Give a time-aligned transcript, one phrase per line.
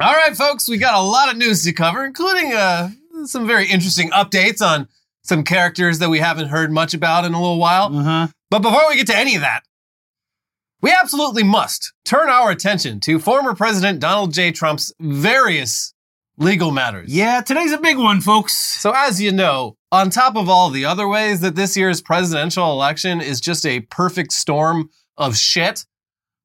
[0.00, 2.90] All right, folks, we got a lot of news to cover, including uh,
[3.24, 4.86] some very interesting updates on
[5.22, 7.92] some characters that we haven't heard much about in a little while.
[7.92, 8.28] Uh-huh.
[8.48, 9.62] But before we get to any of that,
[10.80, 14.52] we absolutely must turn our attention to former President Donald J.
[14.52, 15.92] Trump's various
[16.36, 17.12] legal matters.
[17.12, 18.56] Yeah, today's a big one, folks.
[18.56, 22.70] So, as you know, on top of all the other ways that this year's presidential
[22.70, 25.86] election is just a perfect storm of shit,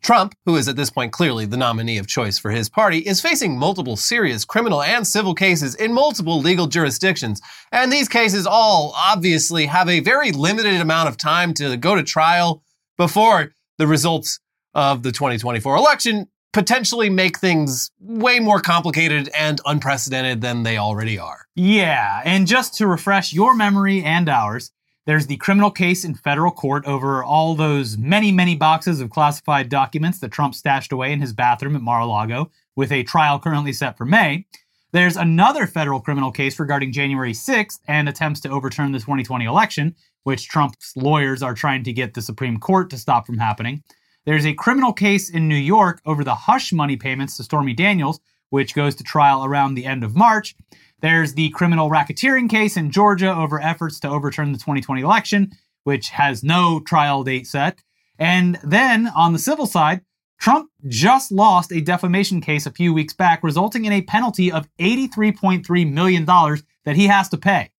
[0.04, 3.21] Trump, who is at this point clearly the nominee of choice for his party, is
[3.21, 7.41] facing multiple serious criminal and civil cases in multiple legal jurisdictions.
[7.71, 12.03] And these cases all obviously have a very limited amount of time to go to
[12.03, 12.61] trial
[12.97, 14.39] before the results
[14.73, 21.17] of the 2024 election potentially make things way more complicated and unprecedented than they already
[21.17, 21.45] are.
[21.55, 24.72] Yeah, and just to refresh your memory and ours,
[25.05, 29.67] there's the criminal case in federal court over all those many, many boxes of classified
[29.67, 33.97] documents that Trump stashed away in his bathroom at Mar-a-Lago, with a trial currently set
[33.97, 34.45] for May.
[34.94, 39.95] There's another federal criminal case regarding January 6th and attempts to overturn the 2020 election,
[40.23, 43.83] which Trump's lawyers are trying to get the Supreme Court to stop from happening.
[44.25, 48.22] There's a criminal case in New York over the hush money payments to Stormy Daniels,
[48.54, 50.56] which goes to trial around the end of March.
[51.02, 55.52] There's the criminal racketeering case in Georgia over efforts to overturn the 2020 election,
[55.86, 57.81] which has no trial date set.
[58.20, 60.02] And then on the civil side,
[60.40, 64.70] Trump just lost a defamation case a few weeks back, resulting in a penalty of
[64.80, 67.72] $83.3 million that he has to pay.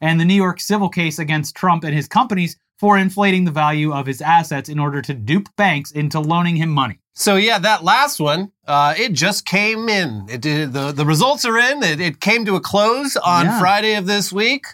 [0.00, 3.92] And the New York civil case against Trump and his companies for inflating the value
[3.92, 7.01] of his assets in order to dupe banks into loaning him money.
[7.14, 10.26] So yeah, that last one, uh, it just came in.
[10.28, 11.82] It the the results are in.
[11.82, 13.60] It, it came to a close on Yeah.
[13.60, 14.66] Friday of this week,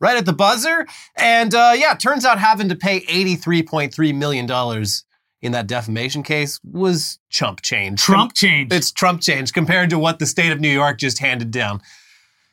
[0.00, 0.86] right at the buzzer.
[1.16, 5.04] And uh, yeah, turns out having to pay eighty three point three million dollars
[5.42, 8.00] in that defamation case was chump change.
[8.00, 8.72] Trump changed.
[8.72, 11.82] It's Trump change compared to what the state of New York just handed down.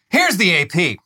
[0.10, 0.98] Here's the AP.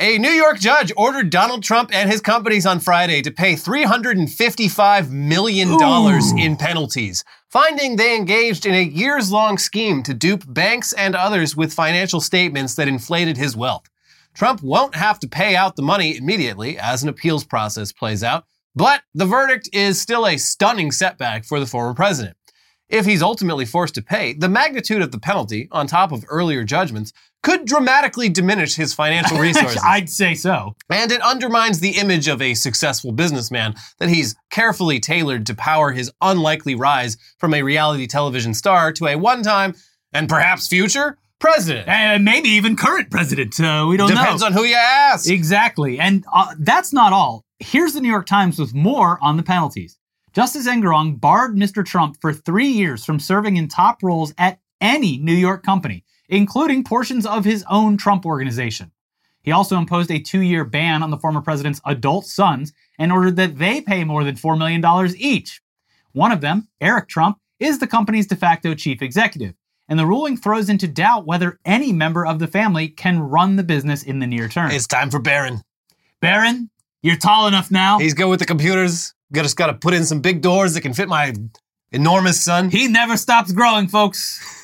[0.00, 5.10] A New York judge ordered Donald Trump and his companies on Friday to pay $355
[5.10, 6.36] million Ooh.
[6.38, 11.56] in penalties, finding they engaged in a years long scheme to dupe banks and others
[11.56, 13.88] with financial statements that inflated his wealth.
[14.34, 18.44] Trump won't have to pay out the money immediately as an appeals process plays out,
[18.76, 22.36] but the verdict is still a stunning setback for the former president.
[22.88, 26.64] If he's ultimately forced to pay, the magnitude of the penalty, on top of earlier
[26.64, 27.12] judgments,
[27.42, 29.80] could dramatically diminish his financial resources.
[29.84, 30.74] I'd say so.
[30.90, 35.92] and it undermines the image of a successful businessman that he's carefully tailored to power
[35.92, 39.74] his unlikely rise from a reality television star to a one time
[40.12, 41.88] and perhaps future president.
[41.88, 43.58] And maybe even current president.
[43.60, 44.22] Uh, we don't Depends know.
[44.24, 45.30] Depends on who you ask.
[45.30, 45.98] Exactly.
[45.98, 47.44] And uh, that's not all.
[47.60, 49.98] Here's the New York Times with more on the penalties.
[50.32, 51.84] Justice Engoron barred Mr.
[51.84, 56.84] Trump for three years from serving in top roles at any New York company, including
[56.84, 58.92] portions of his own Trump organization.
[59.42, 63.36] He also imposed a two year ban on the former president's adult sons and ordered
[63.36, 64.84] that they pay more than $4 million
[65.16, 65.62] each.
[66.12, 69.54] One of them, Eric Trump, is the company's de facto chief executive.
[69.88, 73.62] And the ruling throws into doubt whether any member of the family can run the
[73.62, 74.70] business in the near term.
[74.70, 75.62] It's time for Barron.
[76.20, 76.68] Baron,
[77.02, 77.98] you're tall enough now.
[77.98, 79.14] He's good with the computers.
[79.32, 81.32] Just got to put in some big doors that can fit my
[81.90, 82.70] enormous son.
[82.70, 84.57] He never stops growing, folks.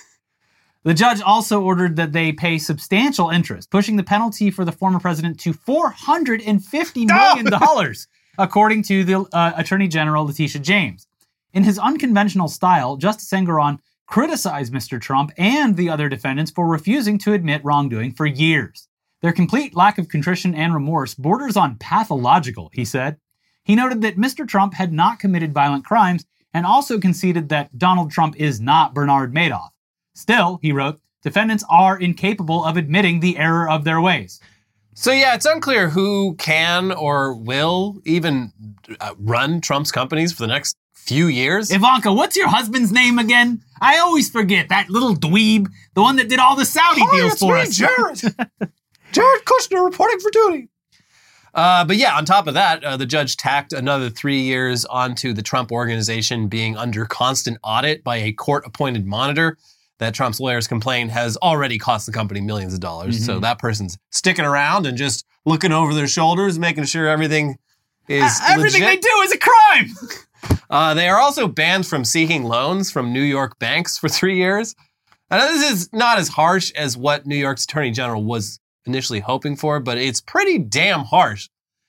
[0.85, 5.01] The judge also ordered that they pay substantial interest, pushing the penalty for the former
[5.01, 7.95] president to $450 million,
[8.39, 11.07] according to the uh, Attorney General Letitia James.
[11.55, 15.01] In his unconventional style, Justice Engoron criticized Mr.
[15.01, 18.87] Trump and the other defendants for refusing to admit wrongdoing for years.
[19.23, 23.17] Their complete lack of contrition and remorse borders on pathological, he said.
[23.65, 24.47] He noted that Mr.
[24.47, 29.35] Trump had not committed violent crimes and also conceded that Donald Trump is not Bernard
[29.35, 29.71] Madoff.
[30.15, 34.41] Still, he wrote, defendants are incapable of admitting the error of their ways.
[34.95, 38.53] So yeah, it's unclear who can or will even
[39.01, 41.71] uh, run Trump's companies for the next few years.
[41.73, 43.61] Ivanka, what's your husband's name again?
[43.81, 47.33] I always forget that little dweeb, the one that did all the Saudi Hi, deals
[47.33, 47.77] it's for me, us.
[47.77, 48.19] Jared.
[49.13, 50.69] Jared Kushner reporting for duty.
[51.55, 55.33] Uh, but yeah, on top of that, uh, the judge tacked another three years onto
[55.33, 59.57] the Trump organization being under constant audit by a court-appointed monitor
[60.05, 63.25] that Trump's lawyers complain has already cost the company millions of dollars.
[63.25, 67.57] So that person's sticking around and just looking over their shoulders, making sure everything
[68.09, 69.03] is Uh, Everything legit.
[69.03, 69.91] they do is a crime.
[70.69, 74.75] Uh, they are also banned from seeking loans from New York banks for three years.
[75.31, 79.21] I know this is not as harsh as what New York's Attorney General was initially
[79.21, 81.49] hoping for, but it's pretty damn harsh.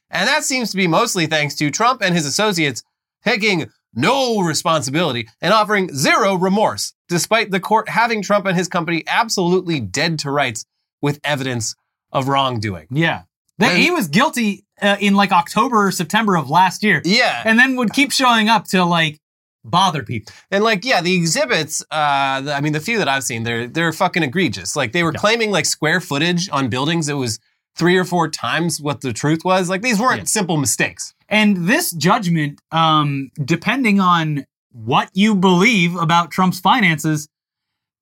[0.10, 2.82] And that seems to be mostly thanks to Trump and his associates
[3.26, 9.04] taking no responsibility and offering zero remorse, despite the court having Trump and his company
[9.08, 10.66] absolutely dead to rights
[11.02, 11.76] with evidence
[12.12, 12.88] of wrongdoing.
[12.92, 13.24] Yeah.
[13.60, 17.42] That And- he was guilty uh, in like October or September of last year Yeah.
[17.46, 19.20] and then would keep showing up to like
[19.64, 20.34] bother people.
[20.52, 23.68] And like, yeah, the exhibits, uh, the- I mean, the few that I've seen, they're
[23.68, 24.76] they're fucking egregious.
[24.76, 25.20] Like they were Yeah.
[25.20, 27.40] claiming like square footage on buildings that was
[27.76, 29.70] three or four times what the truth was.
[29.70, 30.26] Like these weren't Yeah.
[30.26, 31.14] simple mistakes.
[31.28, 37.28] And this judgment, um, depending on what you believe about Trump's finances,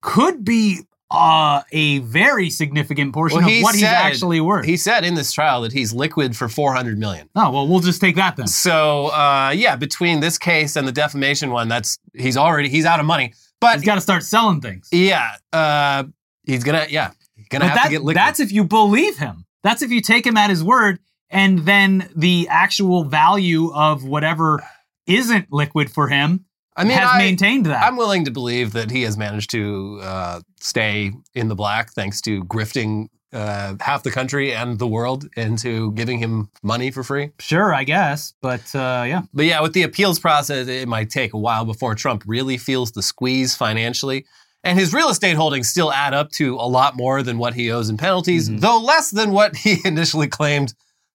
[0.02, 0.80] could be
[1.10, 4.64] uh, a very significant portion Well, of he what he's actually worth.
[4.64, 7.28] He said in this trial that he's liquid for 400 million.
[7.36, 8.48] oh, well, we'll just take that then.
[8.48, 12.98] So, uh, yeah, between this case and the defamation one, that's he's already he's out
[13.00, 13.32] of money.
[13.60, 14.88] But He's got to start selling things.
[14.90, 16.04] yeah, uh,
[16.44, 17.12] he's gonna yeah,
[17.48, 18.16] gonna But have that- to get liquid.
[18.16, 19.44] that's if you believe him.
[19.64, 21.00] That's if you take him at his word,
[21.30, 24.62] and then the actual value of whatever
[25.06, 26.44] isn't liquid for him
[26.76, 27.84] I mean, has I, maintained that.
[27.84, 32.20] I'm willing to believe that he has managed to uh, stay in the black thanks
[32.22, 37.30] to grifting uh, half the country and the world into giving him money for free.
[37.40, 41.32] sure, I guess, but uh, yeah, But yeah, with the appeals process, it might take
[41.32, 44.26] a while before Trump really feels the squeeze financially.
[44.64, 47.70] And his real estate holdings still add up to a lot more than what he
[47.70, 48.60] owes in penalties, Mhm.
[48.60, 50.74] though less than what he initially claimed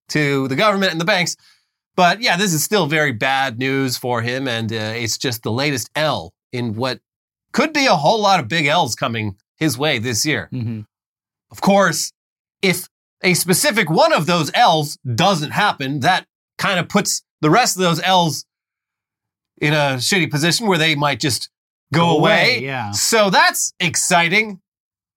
[0.10, 1.36] to the government and the banks.
[1.96, 4.48] But yeah, this is still very bad news for him.
[4.48, 7.00] And uh, it's just the latest L in what
[7.51, 10.48] could be a whole lot of big L's coming his way this year.
[10.54, 10.86] Mhm.
[11.52, 12.13] Of course,
[12.62, 12.88] if
[13.24, 16.25] a specific one of those L's doesn't happen, that
[16.57, 18.45] kind of puts the rest of those L's
[19.60, 21.50] in a shitty position where they might just
[21.94, 22.60] go, away.
[22.62, 22.92] Yeah.
[22.92, 24.60] So that's exciting.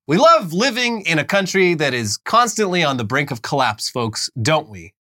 [0.06, 4.28] We love living in a country that is constantly on the brink of collapse, folks,
[4.40, 4.94] don't we?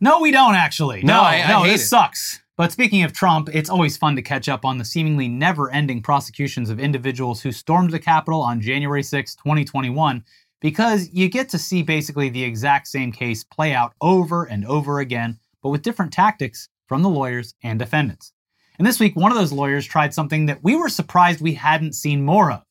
[0.00, 1.02] No, we don't actually.
[1.02, 1.88] No, No, I- I no, hate this it.
[1.88, 2.40] sucks.
[2.56, 6.68] But speaking of Trump, it's always fun to catch up on the seemingly never-ending prosecutions
[6.68, 10.22] of individuals who stormed the Capitol on January 6, 2021,
[10.60, 15.00] because you get to see basically the exact same case play out over and over
[15.00, 18.32] again, but with different tactics from the lawyers and defendants.
[18.80, 21.92] And this week, one of those lawyers tried something that we were surprised we hadn't
[21.92, 22.62] seen more of.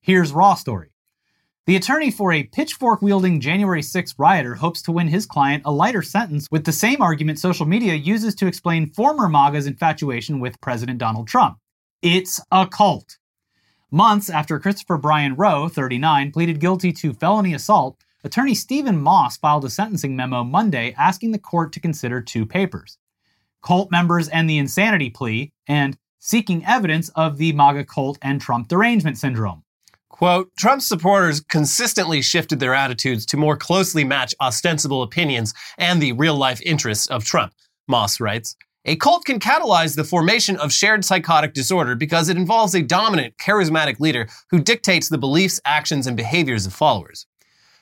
[0.00, 0.88] Here's Raw Story.
[1.66, 5.70] The attorney for a pitchfork wielding January 6 rioter hopes to win his client a
[5.70, 10.58] lighter sentence with the same argument social media uses to explain former MAGA's infatuation with
[10.62, 11.58] President Donald Trump.
[12.00, 13.18] It's a cult.
[13.90, 19.66] Months after Christopher Brian Rowe, 39, pleaded guilty to felony assault, attorney Stephen Moss filed
[19.66, 22.96] a sentencing memo Monday asking the court to consider two papers
[23.62, 28.68] cult members and the insanity plea, and seeking evidence of the MAGA cult and Trump
[28.68, 29.62] derangement syndrome.
[30.08, 36.12] Quote, Trump's supporters consistently shifted their attitudes to more closely match ostensible opinions and the
[36.12, 37.52] real life interests of Trump,
[37.86, 38.56] Moss writes.
[38.84, 43.36] A cult can catalyze the formation of shared psychotic disorder because it involves a dominant,
[43.36, 47.26] charismatic leader who dictates the beliefs, actions, and behaviors of followers.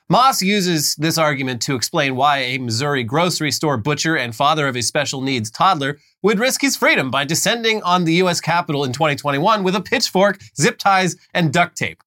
[0.08, 4.76] Moss uses this argument to explain why a Missouri grocery store butcher and father of
[4.76, 8.40] a special needs toddler would risk his freedom by descending on the U.S.
[8.40, 12.04] Capitol in 2021 with a pitchfork, zip ties, and duct tape.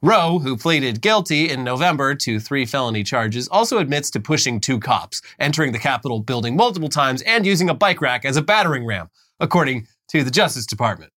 [0.00, 4.80] Rowe, who pleaded guilty in November to three felony charges, also admits to pushing two
[4.80, 8.86] cops, entering the Capitol building multiple times, and using a bike rack as a battering
[8.86, 11.12] ram, according to the Justice Department.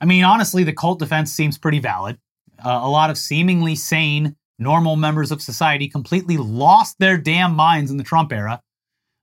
[0.00, 2.18] I mean, honestly, the cult defense seems pretty valid.
[2.64, 7.90] Uh, a lot of seemingly sane, normal members of society completely lost their damn minds
[7.90, 8.62] in the Trump era.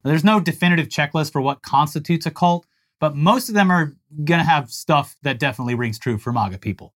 [0.03, 2.65] There's no definitive checklist for what constitutes a cult,
[3.00, 6.58] but most of them are going to have stuff that definitely rings true for MAGA
[6.58, 6.94] people.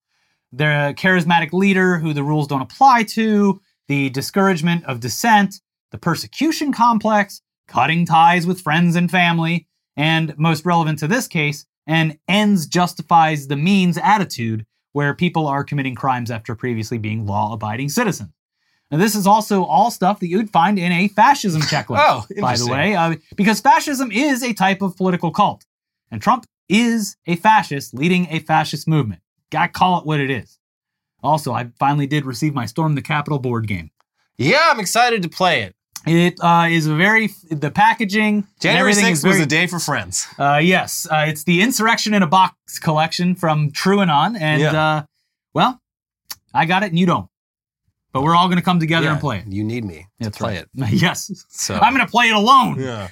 [0.52, 5.98] They're a charismatic leader who the rules don't apply to, the discouragement of dissent, the
[5.98, 12.18] persecution complex, cutting ties with friends and family, and most relevant to this case, an
[12.28, 17.90] ends justifies the means attitude where people are committing crimes after previously being law abiding
[17.90, 18.32] citizens.
[18.90, 22.58] Now, this is also all stuff that you'd find in a fascism checklist, Oh, by
[22.58, 25.66] the way, uh, because fascism is a type of political cult.
[26.12, 29.22] And Trump is a fascist leading a fascist movement.
[29.50, 30.60] Gotta call it what it is.
[31.24, 33.92] Also, I finally did receive my Storm the Capitol board game.
[34.38, 35.76] Yeah, I'm excited to play it.
[36.06, 40.28] It uh, is a very, the packaging, January everything 6th was a day for friends.
[40.40, 44.84] uh, yes, uh, it's the Insurrection in a Box collection from TrueAnon, and Yeah.
[44.84, 45.04] uh,
[45.54, 45.80] well,
[46.54, 47.28] I got it and you don't,
[48.14, 49.48] but we're all going to come together Yeah, and play it.
[49.48, 50.66] You need me to That's play right.
[50.90, 50.94] it.
[51.02, 52.80] yes, So I'm going to play it alone.
[52.80, 53.08] Yeah, Yeah.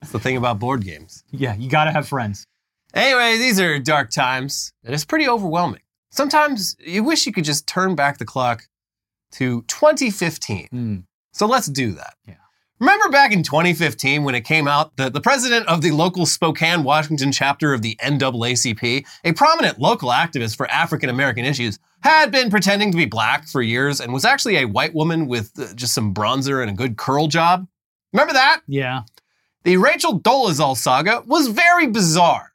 [0.00, 1.24] That's the thing about board games.
[1.30, 2.46] Yeah, you got to have friends.
[2.94, 5.80] Anyway, these are dark times, and it's pretty overwhelming.
[6.10, 8.62] Sometimes you wish you could just turn back the clock
[9.32, 10.68] to 2015.
[10.72, 11.02] Mm.
[11.38, 12.14] So let's do that.
[12.26, 12.34] Yeah.
[12.80, 16.82] Remember back in 2015 when it came out that the president of the local Spokane,
[16.82, 22.50] Washington chapter of the NAACP, a prominent local activist for African American issues, had been
[22.50, 25.94] pretending to be black for years and was actually a white woman with uh, just
[25.94, 27.66] some bronzer and a good curl job?
[28.12, 28.62] Remember that?
[28.66, 29.02] Yeah.
[29.64, 32.52] The Rachel Dolezal saga was very bizarre.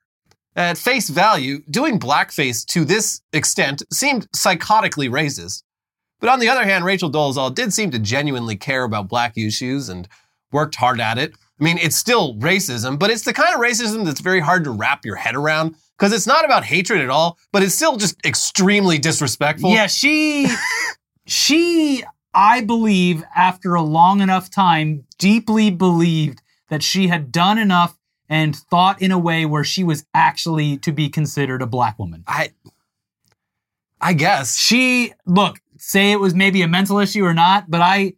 [0.56, 5.64] At face value, doing blackface to this extent seemed psychotically racist.
[6.24, 9.90] But on the other hand, Rachel Dolezal did seem to genuinely care about black issues
[9.90, 10.08] and
[10.54, 11.34] worked hard at it.
[11.60, 14.72] I mean, it's still racism, but it's the kind of racism that's very hard to
[14.72, 18.26] wrap your head around because it's not about hatred at all, but it's still just
[18.26, 19.72] extremely disrespectful.
[19.72, 20.48] Yeah, she
[21.28, 28.00] she I believe after a long enough time deeply believed that she had done enough
[28.30, 32.24] and thought in a way where she was actually to be considered a black woman.
[32.28, 32.54] I
[34.00, 34.58] I guess.
[34.58, 38.14] She look, say it was maybe a mental issue or not, but I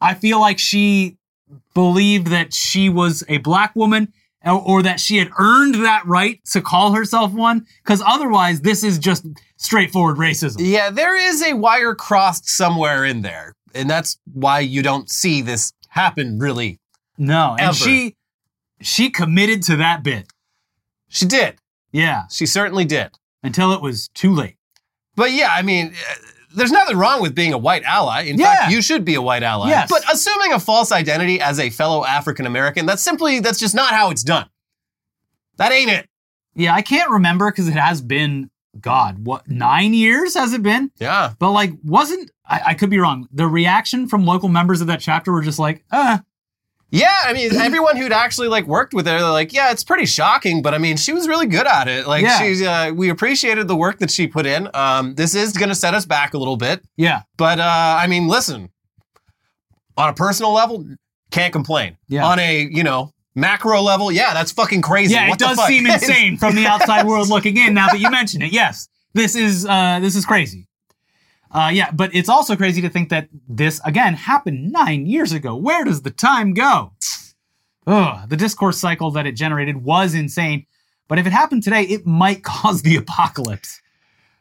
[0.00, 1.16] I feel like she
[1.72, 4.12] believed that she was a black woman
[4.44, 8.82] or, or that she had earned that right to call herself one because otherwise this
[8.82, 9.24] is just
[9.56, 10.56] straightforward racism.
[10.58, 13.54] Yeah, there is a wire crossed somewhere in there.
[13.74, 16.78] And that's why you don't see this happen really.
[17.18, 18.16] No, and she
[18.80, 20.26] she committed to that bit.
[21.08, 21.56] She did.
[21.92, 23.10] Yeah, She certainly did.
[23.44, 24.56] until it was too late.
[25.14, 26.14] But yeah, I mean, uh,
[26.54, 28.22] there's nothing wrong with being a white ally.
[28.22, 28.54] In Yeah.
[28.56, 29.68] fact, you should be a white ally.
[29.68, 29.88] Yes.
[29.90, 33.92] But assuming a false identity as a fellow African American, that's simply, that's just not
[33.92, 34.48] how it's done.
[35.56, 36.08] That ain't it.
[36.54, 40.90] Yeah, I can't remember because it has been God, what nine years has it been?
[40.98, 41.32] Yeah.
[41.38, 43.28] But like, wasn't I, I could be wrong?
[43.32, 46.18] The reaction from local members of that chapter were just like, uh,
[46.94, 50.06] Yeah, I mean, everyone who'd actually like worked with her, they're like, yeah, it's pretty
[50.06, 52.06] shocking, but I mean, she was really good at it.
[52.06, 52.38] Like, Yeah.
[52.38, 54.68] she's, uh, we appreciated the work that she put in.
[54.74, 58.06] Um, this is going to set us back a little bit, yeah, but uh, I
[58.06, 58.70] mean, listen,
[59.96, 60.84] on a personal level,
[61.30, 61.96] can't complain.
[62.08, 62.24] Yeah.
[62.26, 65.14] On a you know macro level, yeah, that's fucking crazy.
[65.14, 65.28] yeah.
[65.28, 65.68] What it the does fuck?
[65.68, 67.74] seem insane from the outside world looking in.
[67.74, 70.68] Now that you mention it, yes, this is uh, this is crazy.
[71.54, 75.54] Uh, yeah, but it's also crazy to think that this again happened nine years ago.
[75.54, 76.92] Where does the time go?
[77.86, 80.66] Ugh, the discourse cycle that it generated was insane.
[81.06, 83.80] But if it happened today, it might cause the apocalypse.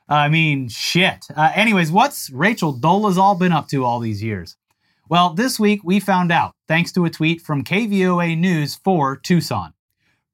[0.10, 1.26] I mean, shit.
[1.36, 4.58] Uh, anyways, what's Rachel Dolezal been up to all these years?
[5.08, 9.74] Well, this week we found out thanks to a tweet from KVOA News for Tucson.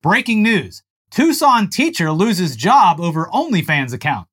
[0.02, 4.29] Breaking news Tucson teacher loses job over OnlyFans account.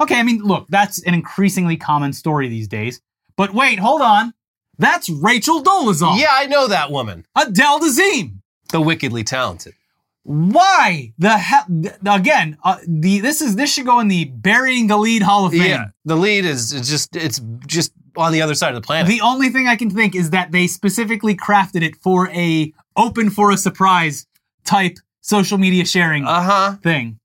[0.00, 3.00] Okay, I mean, look, that's an increasingly common story these days.
[3.36, 4.34] But wait, hold on.
[4.78, 6.18] That's Rachel Dolezal.
[6.18, 8.40] Yeah, I know that woman, Adele Dazeem.
[8.70, 9.74] the wickedly talented.
[10.22, 11.64] Why the hell?
[12.06, 15.52] Again, uh, the this is this should go in the burying the lead Hall of
[15.52, 15.62] Fame.
[15.62, 19.06] Yeah, the lead is is just it's just on the other side of the planet.
[19.08, 23.30] The only thing I can think is that they specifically crafted it for a open
[23.30, 24.26] for a surprise
[24.64, 26.76] type social media sharing Uh huh.
[26.82, 27.20] thing,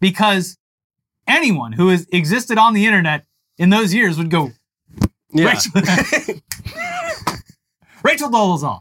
[0.00, 0.56] because
[1.26, 3.24] anyone who has existed on the internet
[3.58, 4.52] in those years would go
[5.32, 5.46] Yeah.
[5.48, 5.72] Rachel,
[8.02, 8.80] Rachel Dolezal.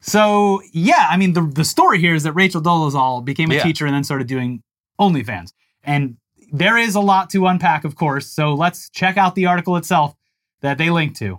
[0.00, 3.62] So yeah, I mean the the story here is that Rachel Dolezal became a Yeah.
[3.62, 4.62] teacher and then started doing
[5.00, 6.16] OnlyFans, and
[6.52, 8.26] there is a lot to unpack, of course.
[8.28, 10.14] So let's check out the article itself
[10.60, 11.38] that they link to.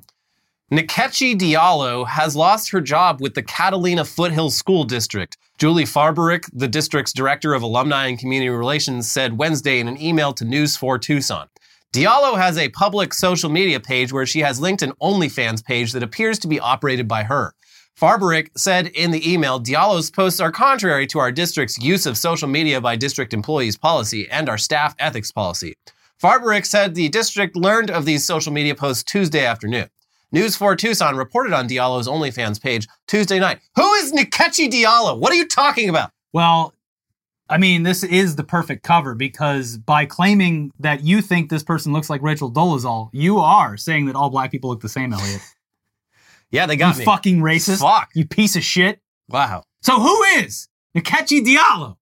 [0.72, 5.38] Nkechi Diallo has lost her job with the Catalina Foothills School District.
[5.58, 10.34] Julie Farbarik, the district's director of alumni and community relations, said Wednesday in an email
[10.34, 11.48] to News 4 Tucson.
[11.94, 16.04] Diallo has a public social media page where she has linked an OnlyFans page that
[16.04, 17.54] appears to be operated by her.
[17.98, 22.50] Farbarik said in the email, Diallo's posts are contrary to our district's use of social
[22.50, 25.76] media by district employees policy and our staff ethics policy.
[26.22, 29.88] Farbarik said the district learned of these social media posts Tuesday afternoon.
[30.32, 33.60] News 4 Tucson reported on Diallo's OnlyFans page Tuesday night.
[33.76, 35.18] Who is Nkechi Diallo?
[35.18, 36.12] What are you talking about?
[36.34, 36.74] Well,
[37.48, 41.94] I mean, this is the perfect cover because by claiming that you think this person
[41.94, 45.42] looks like Rachel Dolezal, you are saying that all black people look the same, Elliot.
[46.52, 47.04] Yeah, they You got me.
[47.04, 47.80] fucking racist.
[47.82, 48.12] Fuck.
[48.14, 49.02] You piece of shit.
[49.28, 49.64] Wow.
[49.82, 51.98] So who is Nkechi Diallo?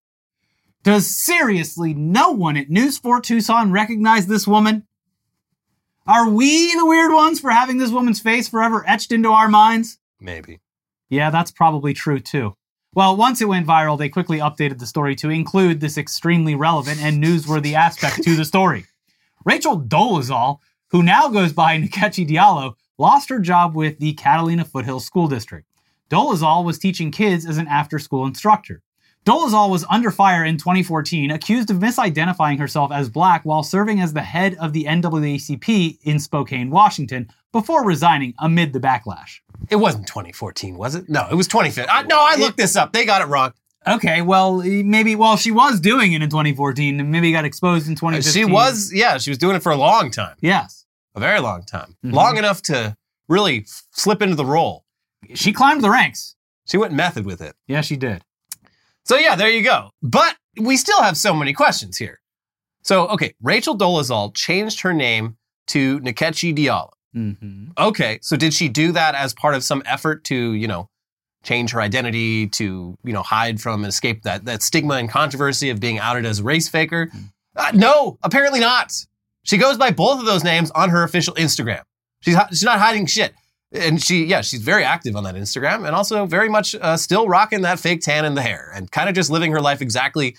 [0.83, 4.85] Does seriously no one at News 4 Tucson recognize this woman?
[6.05, 9.99] Are we the weird ones for having this woman's face forever etched into our minds?
[10.19, 10.59] Maybe.
[11.09, 12.55] Yeah, that's probably true too.
[12.93, 17.01] Well, once it went viral, they quickly updated the story to include this extremely relevant
[17.01, 18.85] and newsworthy aspect to the story.
[19.45, 20.57] Rachel Dolezal,
[20.89, 25.65] who now goes by Nkechi Diallo, lost her job with the Catalina Foothills School District.
[26.09, 28.81] Dolezal was teaching kids as an after school instructor.
[29.25, 34.11] Dolezal was under fire in 2014, accused of misidentifying herself as black while serving as
[34.13, 39.39] the head of the NAACP in Spokane, Washington, before resigning amid the backlash.
[39.69, 41.07] It wasn't 2014, was it?
[41.07, 41.89] No, it was 2015.
[41.89, 42.91] I, no, I looked this up.
[42.91, 43.53] They got it wrong.
[43.87, 47.95] Okay, well, maybe, well, she was doing it in 2014 and maybe got exposed in
[47.95, 48.33] 2015.
[48.47, 50.85] She was, yeah, she was doing it for a long time, Yes.
[51.15, 52.13] a very long time, Mhm.
[52.13, 52.95] long enough to
[53.29, 54.83] really slip into the role.
[55.33, 56.35] She climbed the ranks.
[56.65, 57.55] She went method with it.
[57.67, 58.23] Yeah, she did.
[59.05, 59.89] So yeah, there you go.
[60.01, 62.19] But we still have so many questions here.
[62.83, 66.91] So okay, Rachel Dolezal changed her name to Nkechi Diallo.
[67.15, 67.71] Mm-hmm.
[67.77, 70.89] Okay, so did she do that as part of some effort to, you know,
[71.43, 75.69] change her identity to, you know, hide from and escape that that stigma and controversy
[75.69, 77.11] of being outed as a race faker?
[77.55, 78.93] Uh, no, apparently not.
[79.43, 81.83] She goes by both of those names on her official Instagram.
[82.21, 83.33] She's she's not hiding shit.
[83.73, 87.27] And she, yeah, she's very active on that Instagram and also very much uh, still
[87.27, 90.37] rocking that fake tan in the hair and kind of just living her life exactly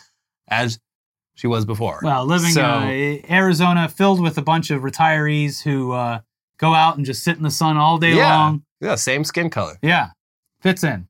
[0.49, 0.79] as
[1.35, 1.99] she was before.
[2.03, 6.21] Well, living So- uh, Arizona filled with a bunch of retirees who uh,
[6.59, 8.37] go out and just sit in the sun all day Yeah.
[8.39, 8.63] long.
[8.81, 9.79] yeah, same skin color.
[9.83, 10.11] Yeah,
[10.61, 11.09] fits in.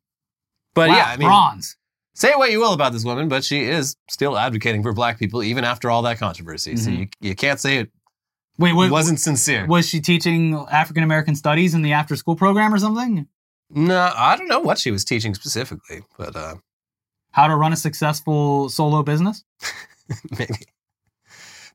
[0.74, 1.76] But Wow, yeah, I mean, bronze.
[2.14, 5.42] say what you will about this woman, but she is still advocating for black people
[5.42, 6.76] even after all that controversy.
[6.76, 6.98] So Mhm.
[7.00, 7.90] you, you can't say it
[8.58, 9.66] Wait, what, wasn't sincere.
[9.66, 13.26] was she teaching African American studies in the after school program or something?
[13.70, 16.54] No, I don't know what she was teaching specifically, but uh,
[17.32, 19.42] How to run a successful solo business?
[20.38, 20.54] maybe.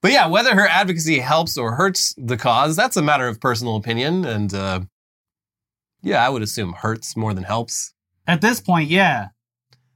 [0.01, 3.75] But yeah, whether her advocacy helps or hurts the cause, that's a matter of personal
[3.75, 4.23] opinion.
[4.23, 4.79] And uh,
[6.01, 7.93] yeah, I would assume hurts more than helps.
[8.25, 9.29] At this point, yeah.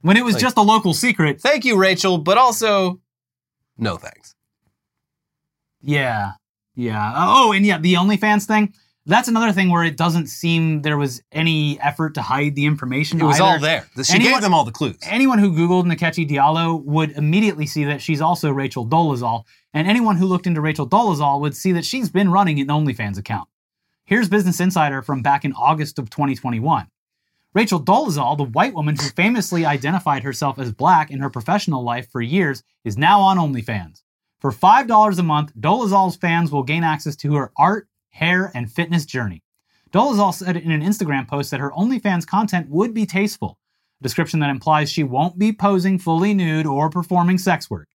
[0.02, 3.00] When it was Like- just a local secret, Thank you, Rachel, but also
[3.78, 4.34] no thanks.
[5.80, 6.32] yeah,
[6.74, 7.10] yeah.
[7.12, 8.74] Uh, oh, and yeah, the OnlyFans thing.
[9.06, 13.20] That's another thing where it doesn't seem there was any effort to hide the information.
[13.20, 13.44] It was either.
[13.44, 13.86] all there.
[14.02, 14.96] She Anyone- gave them all the clues.
[15.02, 20.16] Anyone who Googled Nkechi Diallo would immediately see that she's also Rachel Dolezal, and anyone
[20.16, 23.46] who looked into Rachel Dolezal would see that she's been running an OnlyFans account.
[24.06, 26.86] Here's Business Insider from back in August of 2021.
[27.52, 32.10] Rachel Dolezal, the white woman who famously identified herself as black in her professional life
[32.10, 34.02] for years, is now on OnlyFans.
[34.44, 39.06] For $5 a month, Dolezal's fans will gain access to her art, hair, and fitness
[39.06, 39.42] journey.
[39.90, 43.58] Dolezal said in an Instagram post that her OnlyFans content would be tasteful,
[43.98, 47.88] a description that implies she won't be posing fully nude or performing sex work.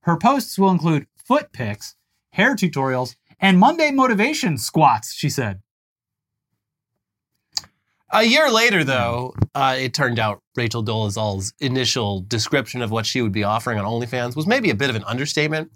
[0.00, 1.94] Her posts will include foot pics,
[2.30, 5.62] hair tutorials, and Monday motivation squats, she said.
[8.10, 13.22] A year later, though, uh, it turned out Rachel Dolezal's initial description of what she
[13.22, 15.70] would be offering on OnlyFans was maybe a bit of an understatement.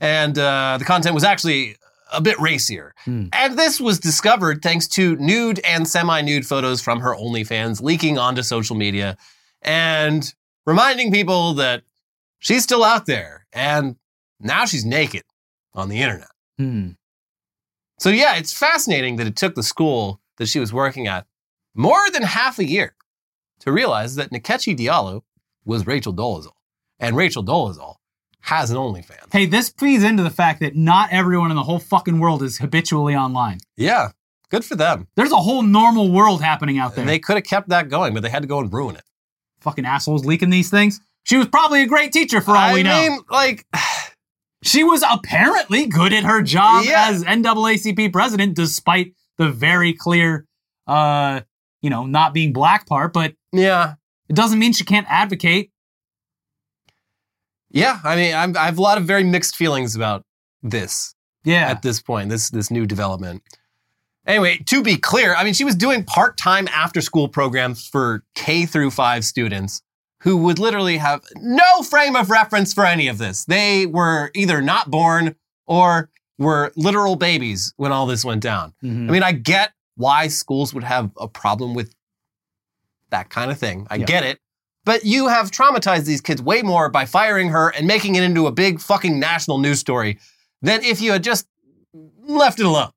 [0.00, 1.76] And uh, the content was actually
[2.12, 2.94] a bit racier.
[3.04, 3.26] Hmm.
[3.32, 8.18] And this was discovered thanks to nude and semi nude photos from her OnlyFans leaking
[8.18, 9.16] onto social media
[9.62, 10.32] and
[10.66, 11.82] reminding people that
[12.38, 13.46] she's still out there.
[13.52, 13.96] And
[14.40, 15.24] now she's naked
[15.74, 16.28] on the internet.
[16.58, 16.90] Hmm.
[17.98, 21.26] So yeah, it's fascinating that it took the school that she was working at
[21.74, 22.94] more than half a year
[23.60, 25.22] to realize that Nkechi Diallo
[25.64, 26.52] was Rachel Dolezal.
[27.00, 27.96] And Rachel Dolezal
[28.42, 29.32] has an OnlyFans.
[29.32, 32.58] Hey, this feeds into the fact that not everyone in the whole fucking world is
[32.58, 33.58] habitually online.
[33.76, 34.10] Yeah,
[34.50, 35.06] good for them.
[35.16, 37.04] There's a whole normal world happening out there.
[37.04, 39.02] They could have kept that going, but they had to go and ruin it.
[39.60, 41.00] fucking assholes leaking these things.
[41.24, 42.92] She was probably a great teacher for all I we know.
[42.92, 43.66] I mean, like,
[44.64, 47.06] She was apparently good at her job Yeah.
[47.10, 50.46] as NAACP president, despite the very clear,
[50.88, 51.42] uh,
[51.80, 53.12] you know, not being black part.
[53.12, 53.94] But yeah.
[54.28, 55.70] it doesn't mean she can't advocate.
[57.70, 60.24] Yeah, I mean, I'm, I have a lot of very mixed feelings about
[60.62, 61.14] this.
[61.44, 63.42] Yeah, at this point, this this new development.
[64.26, 68.90] Anyway, to be clear, I mean, she was doing part-time after-school programs for K through
[68.90, 69.80] 5 students
[70.22, 73.44] who would literally have no frame of reference for any of this.
[73.46, 78.74] They were either not born or were literal babies when all this went down.
[78.82, 79.08] Mhm.
[79.08, 81.94] I mean, I get why schools would have a problem with
[83.10, 83.86] that kind of thing.
[83.90, 84.04] I Yeah.
[84.06, 84.40] get it.
[84.88, 88.46] But you have traumatized these kids way more by firing her and making it into
[88.46, 90.18] a big fucking national news story
[90.62, 91.46] than if you had just
[92.22, 92.88] left it alone.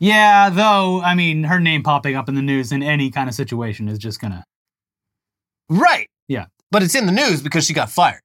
[0.00, 0.50] yeah.
[0.50, 3.86] Though, I mean, her name popping up in the news in any kind of situation
[3.86, 4.42] is just gonna.
[5.68, 6.08] Right.
[6.26, 6.46] Yeah.
[6.72, 8.22] But it's in the news because she got fired.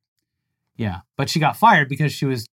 [0.78, 2.48] Yeah, but she got fired because she was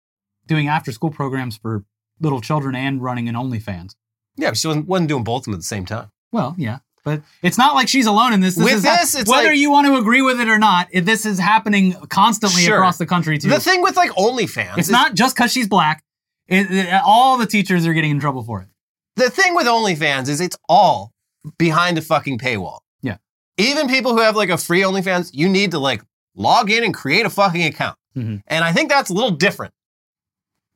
[0.48, 1.84] doing after-school programs for
[2.18, 3.94] little children and running an OnlyFans.
[4.36, 6.10] Yeah, but she wasn't, wasn't doing both of them at the same time.
[6.32, 8.54] Well, yeah, but it's not like she's alone in this.
[8.56, 11.06] this With this, it's whether like- you want to agree with it or not, it,
[11.06, 12.76] this is happening constantly Sure.
[12.76, 13.48] across the country too.
[13.48, 16.02] The thing with like OnlyFans, it's is- not just because she's black.
[16.48, 18.68] It, it- all the teachers are getting in trouble for it.
[19.16, 21.12] the thing with OnlyFans is it's all
[21.58, 22.80] behind a fucking paywall.
[23.02, 23.16] Yeah.
[23.56, 26.02] Even people who have like a free OnlyFans, you need to like
[26.34, 27.96] log in and create a fucking account.
[28.16, 28.42] Mhm.
[28.46, 29.72] And I think that's a little different.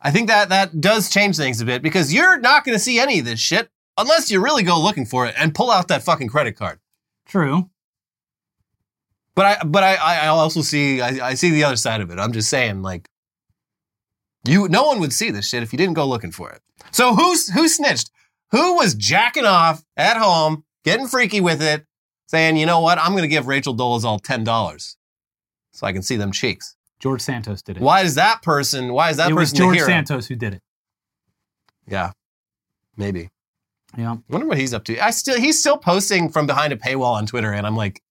[0.00, 2.98] I think that that does change things a bit because you're not going to see
[2.98, 6.02] any of this shit unless you really go looking for it and pull out that
[6.02, 6.78] fucking credit card.
[7.26, 7.70] True.
[9.34, 12.18] But I, but I, I also see, I, I see the other side of it.
[12.18, 13.08] I'm just saying, like,
[14.44, 16.60] you, no one would see this shit if you didn't go looking for it.
[16.92, 18.10] So who's who snitched?
[18.50, 21.86] Who was jacking off at home, getting freaky with it,
[22.28, 24.96] saying, you know what, I'm gonna give Rachel Dolezal ten dollars
[25.72, 26.76] so I can see them cheeks.
[27.00, 27.82] George Santos did it.
[27.82, 28.92] Why is that person?
[28.92, 29.88] Why is that it was person George the hero?
[29.88, 30.62] Santos who did it.
[31.88, 32.12] Yeah,
[32.96, 33.30] maybe.
[33.96, 34.12] Yeah.
[34.12, 34.98] I wonder what he's up to.
[34.98, 38.02] I still, he's still posting from behind a paywall on Twitter, and I'm like,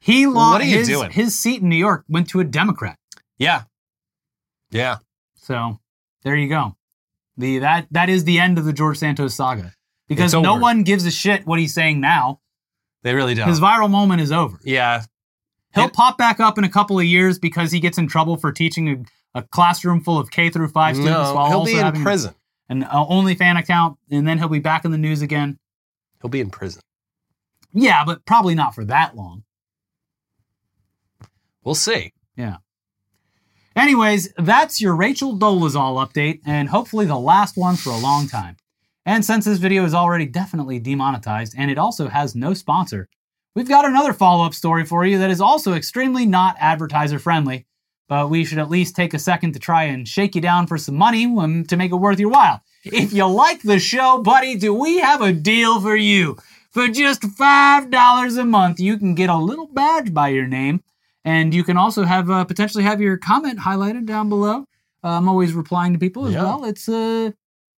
[0.00, 1.10] He lost What are you his, doing?
[1.10, 2.98] his seat in New York went to a Democrat.
[3.38, 3.62] yeah,
[4.70, 4.98] yeah.
[5.36, 5.78] So
[6.24, 6.76] there you go.
[7.36, 9.72] The that that is the end of the George Santos saga.
[10.08, 12.40] Because no one gives a shit what he's saying now.
[13.02, 13.48] They really don't.
[13.48, 14.58] His viral moment is over.
[14.64, 15.02] yeah,
[15.74, 18.36] He'll It- pop back up in a couple of years because he gets in trouble
[18.36, 21.72] for teaching a, a classroom full of K through five students no, while he'll also
[21.72, 22.34] be in having prison.
[22.68, 25.58] An uh, OnlyFan account, and then he'll be back in the news again.
[26.20, 26.82] He'll be in prison.
[27.72, 29.44] Yeah, but probably not for that long.
[31.64, 32.12] We'll see.
[32.36, 32.56] Yeah.
[33.76, 38.56] Anyways, that's your Rachel Dolezal update, and hopefully the last one for a long time.
[39.06, 43.08] And since this video is already definitely demonetized and it also has no sponsor,
[43.54, 47.66] we've got another follow up story for you that is also extremely not advertiser friendly,
[48.08, 50.78] but we should at least take a second to try and shake you down for
[50.78, 51.24] some money
[51.64, 52.62] to make it worth your while.
[52.84, 56.36] If you like the show, buddy, do we have a deal for you?
[56.70, 60.82] For just $5 a month, you can get a little badge by your name
[61.24, 64.64] and you can also have uh, potentially have your comment highlighted down below.
[65.04, 66.44] Uh, I'm always replying to people as Yeah.
[66.44, 66.64] well.
[66.64, 67.30] It's uh,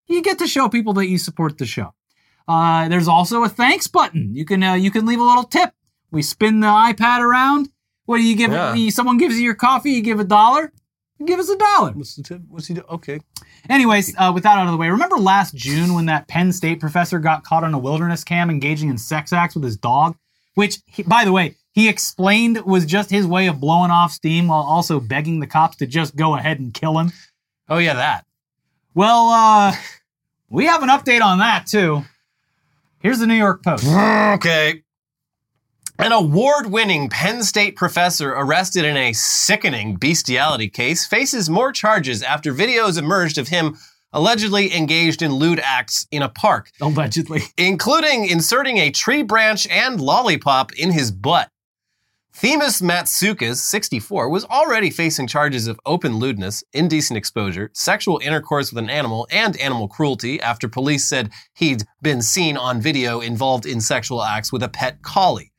[0.06, 1.94] you get to show people that you support the show.
[2.48, 4.34] Uh, there's also a thanks button.
[4.34, 5.72] You can uh, you can leave a little tip.
[6.10, 7.70] We spin the iPad around.
[8.10, 8.50] What do you give?
[8.50, 8.74] Yeah.
[8.74, 9.92] you- someone gives you your coffee.
[9.92, 10.72] You give a dollar.
[11.24, 11.92] Give us a dollar.
[11.92, 12.40] What's the tip?
[12.48, 12.82] What's he do?
[12.90, 13.20] Okay.
[13.68, 16.80] Anyways, uh, with that out of the way, remember last June when that Penn State
[16.80, 20.16] professor got caught on a wilderness cam engaging in sex acts with his dog?
[20.54, 24.48] Which, he, by the way, he explained was just his way of blowing off steam
[24.48, 27.12] while also begging the cops to just go ahead and kill him.
[27.68, 28.24] Oh yeah, that.
[28.94, 29.76] Well, uh,
[30.48, 32.02] we have an update on that too.
[32.98, 33.84] Here's the New York Post.
[33.88, 34.82] Okay.
[36.02, 42.22] An award winning Penn State professor arrested in a sickening bestiality case faces more charges
[42.22, 43.76] after videos emerged of him
[44.10, 47.42] allegedly engaged in lewd acts in a park, Allegedly.
[47.58, 51.50] including inserting a tree branch and lollipop in his butt.
[52.32, 58.82] Themis Matsoukas, 64, was already facing charges of open lewdness, indecent exposure, sexual intercourse with
[58.82, 63.82] an animal, and animal cruelty after police said he'd been seen on video involved in
[63.82, 65.49] sexual acts with a pet collie.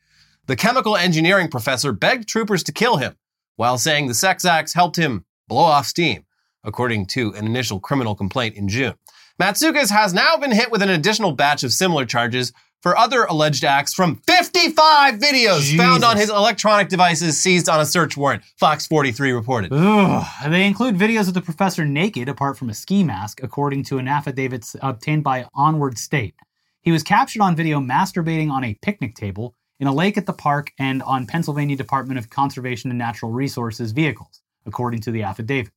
[0.52, 3.16] The chemical engineering professor begged troopers to kill him
[3.56, 6.26] while saying the sex acts helped him blow off steam,
[6.66, 8.96] according to an initial criminal complaint in June.
[9.42, 13.64] Matsoukas has now been hit with an additional batch of similar charges for other alleged
[13.64, 18.86] acts from 55 videos found on his electronic devices seized on a search warrant, Fox
[18.88, 19.72] 43 reported.
[19.72, 20.28] Ugh.
[20.50, 24.10] They include videos of the professor naked apart from a ski mask, according to an
[24.10, 26.36] affidavit obtained by Onward State.
[26.82, 30.32] He was captured on video masturbating on a picnic table in a lake at the
[30.32, 35.74] park and on Pennsylvania Department of Conservation and Natural Resources vehicles, according to the affidavit.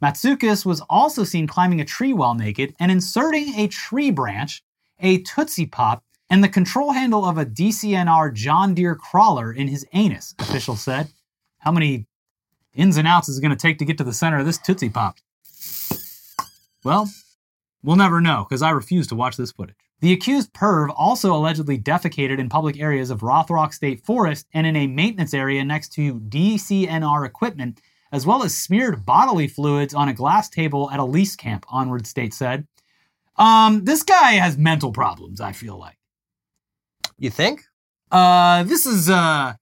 [0.00, 4.62] Matsoukas was also seen climbing a tree while naked and inserting a tree branch,
[5.00, 9.84] a Tootsie Pop, and the control handle of a DCNR John Deere crawler in his
[9.92, 11.08] anus, officials said.
[11.58, 12.06] How many
[12.72, 14.58] ins and outs is it going to take to get to the center of this
[14.58, 15.16] Tootsie Pop?
[16.84, 17.10] Well,
[17.82, 19.89] we'll never know because I refuse to watch this footage.
[20.00, 24.74] The accused perv also allegedly defecated in public areas of Rothrock State Forest and in
[24.74, 30.14] a maintenance area next to DCNR equipment, as well as smeared bodily fluids on a
[30.14, 32.66] glass table at a lease camp, Onward State said.
[33.36, 35.98] Um, this guy has mental problems, I feel like.
[37.18, 37.62] You think?
[38.10, 39.54] Uh, this is, uh,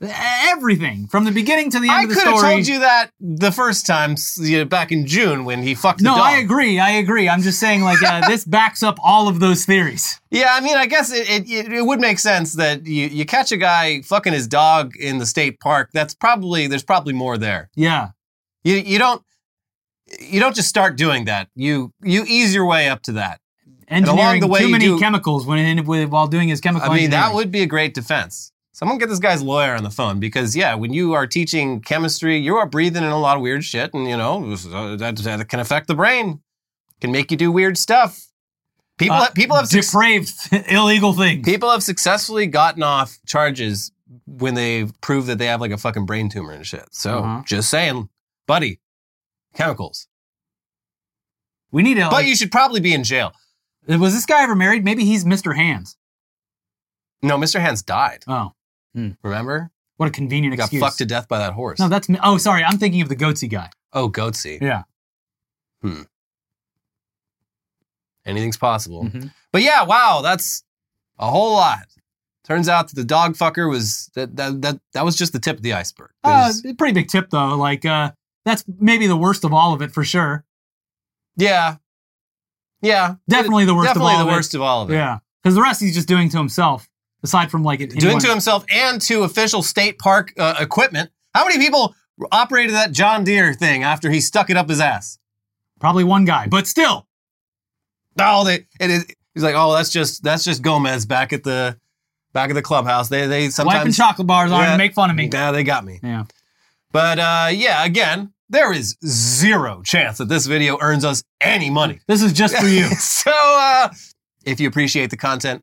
[0.00, 3.10] everything from the beginning to the end I of the could have told you that
[3.20, 6.26] the first time you know, back in June when he fucked the No, dog.
[6.26, 6.78] I agree.
[6.78, 7.28] I agree.
[7.28, 10.20] I'm just saying, like, uh, this backs up all of those theories.
[10.30, 13.24] Yeah, I mean, I guess it, it, it, it would make sense that you, you
[13.24, 15.90] catch a guy fucking his dog in the state park.
[15.92, 17.70] That's probably there's probably more there.
[17.74, 18.10] Yeah.
[18.64, 19.22] You you don't
[20.20, 21.48] you don't just start doing that.
[21.54, 23.40] You you ease your way up to that.
[23.88, 25.78] Engineering the way too many do- chemical when
[26.10, 28.52] while doing his chemical I mean, that would be a great defense.
[28.76, 32.36] Someone get this guy's lawyer on the phone because yeah, when you are teaching chemistry,
[32.36, 35.48] you are breathing in a lot of weird shit, and you know uh, that, that
[35.48, 36.42] can affect the brain,
[37.00, 38.26] can make you do weird stuff.
[38.98, 40.30] People Uh, have, people have depraved,
[40.68, 41.42] illegal things.
[41.42, 43.92] People have successfully gotten off charges
[44.26, 46.84] when they prove that they have like a fucking brain tumor and shit.
[46.92, 47.42] So Uh-huh.
[47.46, 48.10] just saying,
[48.46, 48.80] buddy,
[49.54, 50.06] chemicals.
[51.72, 52.02] we need to.
[52.02, 53.32] But Like, you should probably be in jail.
[53.88, 54.84] Was this guy ever married?
[54.84, 55.56] Maybe he's Mr.
[55.56, 55.96] Hands.
[57.22, 57.58] No, Mr.
[57.58, 58.22] Hands died.
[58.28, 58.52] Oh,
[59.22, 59.70] Remember?
[59.98, 60.80] what a convenient He got excuse.
[60.82, 61.78] fucked to death by that horse.
[61.78, 62.18] no, that's me.
[62.22, 62.62] Oh, sorry.
[62.64, 63.70] I'm thinking of the goatse guy.
[63.92, 64.60] oh, goatse.
[64.60, 64.82] Yeah.
[65.82, 66.02] Hmm.
[68.24, 69.04] Anything's possible.
[69.04, 69.32] Mhm.
[69.52, 70.64] But yeah, wow, that's
[71.18, 71.86] a whole lot.
[72.44, 75.56] Turns out that the dog fucker was that that that, that was just the tip
[75.56, 76.10] of the iceberg.
[76.24, 77.56] Uh, There's- pretty big tip though.
[77.56, 78.12] Like, uh,
[78.44, 80.44] that's maybe the worst of all of it for sure.
[81.36, 81.76] yeah,
[82.82, 84.94] yeah, Definitely the worst definitely of all the of worst of all of it.
[84.94, 86.88] Yeah, because the rest he's just doing to himself.
[87.26, 91.10] Aside from like Doing to himself and to official state park uh, equipment.
[91.34, 91.94] How many people
[92.30, 95.18] operated that John Deere thing after he stuck it up his ass?
[95.80, 97.06] probably one guy, but still.
[98.18, 99.06] Oh, they it is.
[99.34, 101.78] He's like, oh, that's just that's just Gomez back at the
[102.32, 103.08] back at the clubhouse.
[103.08, 104.68] They they sometimes Wiping chocolate bars on Yeah.
[104.70, 105.28] and make fun of me.
[105.30, 105.98] Yeah, they got me.
[106.02, 106.24] Yeah.
[106.92, 112.00] But uh, yeah, again, there is zero chance that this video earns us any money.
[112.06, 112.84] This is just for you.
[112.94, 113.88] so uh,
[114.46, 115.62] if you appreciate the content,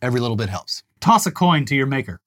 [0.00, 0.84] every little bit helps.
[1.00, 2.20] Toss a coin to your maker.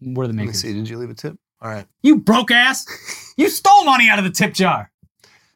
[0.00, 0.60] We're the Let me makers.
[0.60, 0.72] see.
[0.72, 1.36] Did you leave a tip?
[1.60, 1.86] All right.
[2.02, 2.86] You broke ass.
[3.38, 4.90] You stole money out of the tip jar.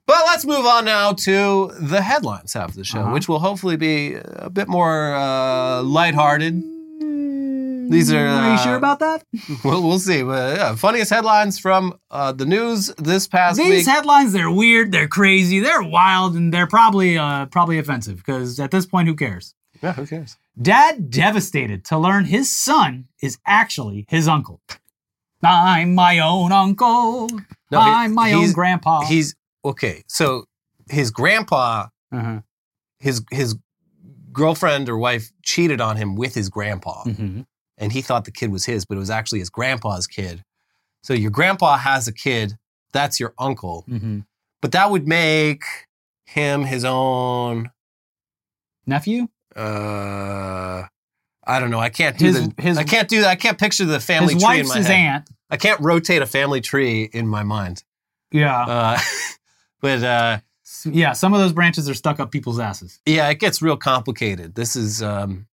[0.07, 3.13] But let's move on now to the headlines half of the show, Uh-huh.
[3.13, 6.63] which will hopefully be a bit more uh, lighthearted.
[7.91, 8.19] These are.
[8.27, 9.25] Are you uh, sure about that?
[9.65, 10.23] We'll, we'll see.
[10.23, 13.87] But yeah, funniest headlines from uh, the news this past These week.
[13.87, 18.19] headlines, they're weird, they're crazy, they're wild, and they're probably uh, probably offensive.
[18.19, 19.55] Because at this point, who cares?
[19.83, 20.37] yeah, who cares?
[20.61, 24.61] Dad devastated to learn his son is actually his uncle.
[25.43, 27.29] I'm my own uncle.
[27.71, 29.03] No, I'm my own grandpa.
[29.03, 29.35] He's
[29.65, 30.03] okay.
[30.07, 30.45] So
[30.91, 32.41] his grandpa, uh-huh.
[32.99, 33.57] his his
[34.33, 37.47] girlfriend or wife cheated on him with his grandpa, Mhm.
[37.79, 40.45] and he thought the kid was his, but it was actually his grandpa's kid.
[41.03, 42.59] So your grandpa has a kid.
[42.93, 44.27] That's your uncle, Mhm.
[44.61, 45.63] but that would make
[46.27, 47.71] him his own.
[48.87, 49.29] nephew.
[49.57, 50.85] Uh,
[51.47, 51.81] I don't know.
[51.81, 52.63] I can't do His- the.
[52.63, 53.29] his- I can't do that.
[53.31, 54.95] I can't picture the family his tree in my his head.
[54.95, 55.31] aunt.
[55.51, 57.83] I can't rotate a family tree in my mind.
[58.31, 58.99] Yeah, Uh,
[59.81, 60.39] but uh,
[60.85, 61.13] yeah.
[61.13, 63.01] Some of those branches are stuck up people's asses.
[63.05, 64.55] yeah, it gets real complicated.
[64.55, 65.47] This is, um,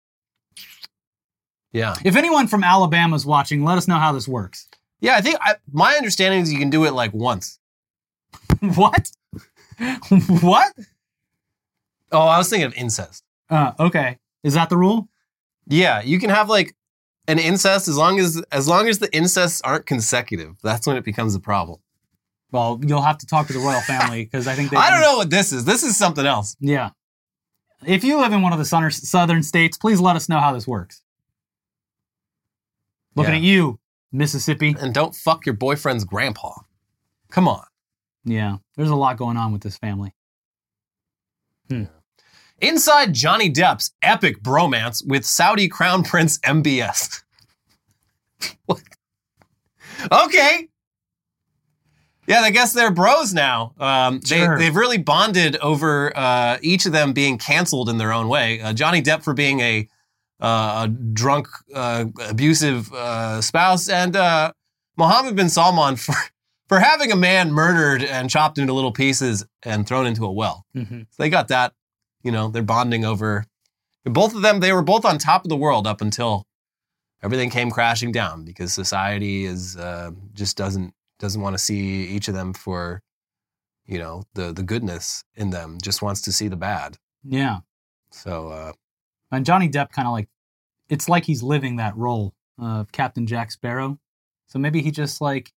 [1.71, 4.67] yeah, If anyone from Alabama is watching, let us know how this works.
[5.01, 5.15] yeah.
[5.15, 7.59] I think I, my understanding is you can do it like once.
[8.59, 9.11] what?
[10.41, 10.73] what?
[12.11, 13.23] Oh, I was thinking of incest.
[13.49, 14.17] Uh, okay.
[14.43, 15.07] Is that the rule?
[15.67, 16.75] Yeah, you can have like
[17.27, 20.57] an incest as long as as long as the incests aren't consecutive.
[20.63, 21.79] That's when it becomes a problem.
[22.51, 24.77] Well, you'll have to talk to the royal family because I think they.
[24.85, 25.65] I don't know what this is.
[25.65, 26.55] This is something else.
[26.59, 26.91] Yeah.
[27.85, 30.53] If you live in one of the southern, southern states, please let us know how
[30.53, 31.01] this works.
[33.15, 33.39] Looking Yeah.
[33.39, 33.79] at you,
[34.11, 34.75] Mississippi.
[34.79, 36.53] And don't fuck your boyfriend's grandpa.
[37.29, 37.63] Come on.
[38.23, 40.13] Yeah, there's a lot going on with this family.
[42.65, 47.21] Inside Johnny Depp's epic bromance with Saudi Crown Prince MBS.
[48.65, 48.81] what?
[50.11, 50.67] Okay.
[52.27, 53.75] Yeah, I guess they're bros now.
[53.79, 54.57] Um, Sure.
[54.57, 58.59] they, they've really bonded over uh, each of them being canceled in their own way.
[58.59, 59.87] Uh, Johnny Depp for being a,
[60.41, 64.51] uh, a drunk, uh, abusive uh, spouse, and uh,
[64.97, 66.15] Mohammed bin Salman for,
[66.67, 70.65] for having a man murdered and chopped into little pieces and thrown into a well.
[70.75, 71.01] Mm-hmm.
[71.11, 71.73] So they got that.
[72.25, 73.45] You know, they're bonding over.
[74.03, 76.47] Both of them, they were both on top of the world up until
[77.21, 82.27] everything came crashing down because society is uh, just doesn't doesn't want to see each
[82.27, 83.01] of them for,
[83.85, 85.77] you know, the the goodness in them.
[85.81, 86.97] Just wants to see the bad.
[87.23, 87.59] Yeah,
[88.11, 88.73] So uh,
[89.31, 90.29] and Johnny Depp kind of like,
[90.89, 93.99] it's like he's living that role of Captain Jack Sparrow.
[94.47, 95.51] So maybe he just like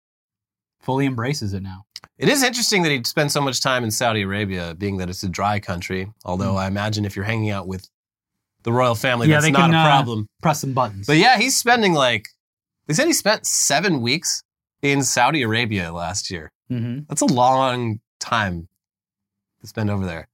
[0.86, 1.86] fully embraces it now.
[2.18, 5.24] it is interesting that he spends so much time in Saudi Arabia, being that it's
[5.24, 6.08] a dry country.
[6.24, 6.60] Although Mm.
[6.64, 7.90] I imagine if you're hanging out with
[8.64, 10.28] the royal family, Yeah, that's not can, a uh, problem.
[10.42, 11.08] Press some buttons.
[11.08, 12.30] But yeah, he's spending like
[12.88, 14.44] they said he spent seven weeks
[14.82, 16.52] in Saudi Arabia last year.
[16.70, 18.68] hmm That's a long time
[19.62, 20.28] to spend over there.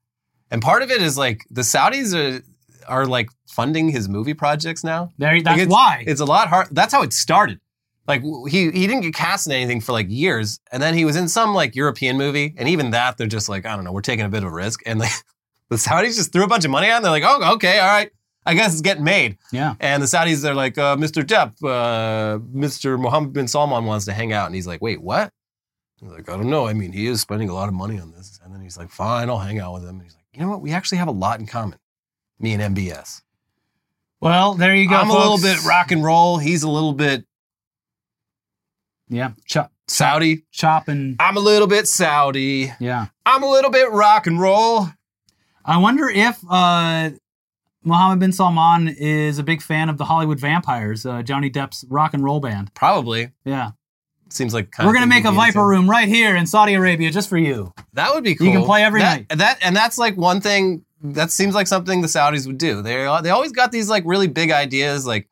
[0.52, 2.44] And part of it is like the Saudis are
[2.88, 5.12] are like funding his movie projects now.
[5.18, 6.04] There, that's it's- why.
[6.06, 6.68] It's a lot hard.
[6.72, 7.60] That's how it started.
[8.08, 11.16] Like he he didn't get cast in anything for like years, and then he was
[11.16, 14.02] in some like European movie, and even that they're just like I don't know, we're
[14.02, 15.12] taking a bit of a risk, and like
[15.70, 17.02] the Saudis just threw a bunch of money on.
[17.04, 18.12] They're like, oh okay, all right,
[18.46, 19.38] I guess it's getting made.
[19.52, 19.76] yeah.
[19.80, 21.24] And the Saudis, they're like, uh, Mr.
[21.24, 23.00] Depp, uh, Mr.
[23.00, 24.48] Mohammed bin Salman wants to hang out.
[24.48, 25.32] And he's like, wait, what?
[26.00, 26.68] He's like, I don't know.
[26.68, 28.40] I mean, he is spending a lot of money on this.
[28.44, 29.90] And then he's like, fine, I'll hang out with him.
[29.96, 30.62] And he's like, you know what?
[30.62, 31.78] We actually have a lot in common.
[32.40, 33.22] Me and MBS.
[34.20, 34.96] Well, there you go.
[34.96, 36.38] I'm a little bit rock and roll.
[36.38, 37.26] He's a little bit
[39.14, 40.44] Yeah, chop, Saudi.
[40.52, 42.72] chop, and I'm a little bit Saudi.
[42.80, 43.08] yeah.
[43.26, 44.88] I'm a little bit rock and roll.
[45.66, 47.12] I wonder if uh,
[47.84, 52.14] Mohammed bin Salman is a big fan of the Hollywood Vampires, uh, Johnny Depp's rock
[52.14, 52.74] and roll band.
[52.74, 53.72] Probably Yeah.
[54.30, 55.64] seems like kind We're going to thing make a Viper into.
[55.68, 57.74] room right here in Saudi Arabia just for you.
[57.94, 58.48] That would be cool.
[58.48, 59.38] You can play every that, night.
[59.38, 62.82] That and that's like one thing that seems like something the Saudis would do.
[62.82, 65.28] They they always got these like really big ideas, like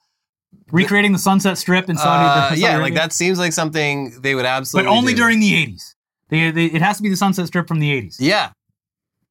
[0.71, 2.83] Recreating the Sunset Strip in Saudi, uh, Saudi yeah, Arabia.
[2.83, 4.88] like that seems like something they would absolutely.
[4.88, 5.21] But only do.
[5.23, 5.95] during the 80s.
[6.29, 8.17] They, they, it has to be the Sunset Strip from the 80s.
[8.19, 8.51] Yeah,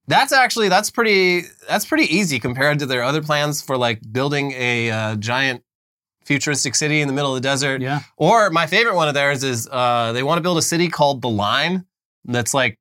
[0.09, 4.53] that's actually that's pretty that's pretty easy compared to their other plans for like building
[4.53, 5.63] a uh, giant
[6.25, 7.81] futuristic city in the middle of the desert.
[7.81, 8.01] Yeah.
[8.17, 11.23] Or my favorite one of theirs is uh, they want to build a city called
[11.23, 11.85] the Line.
[12.25, 12.79] That's like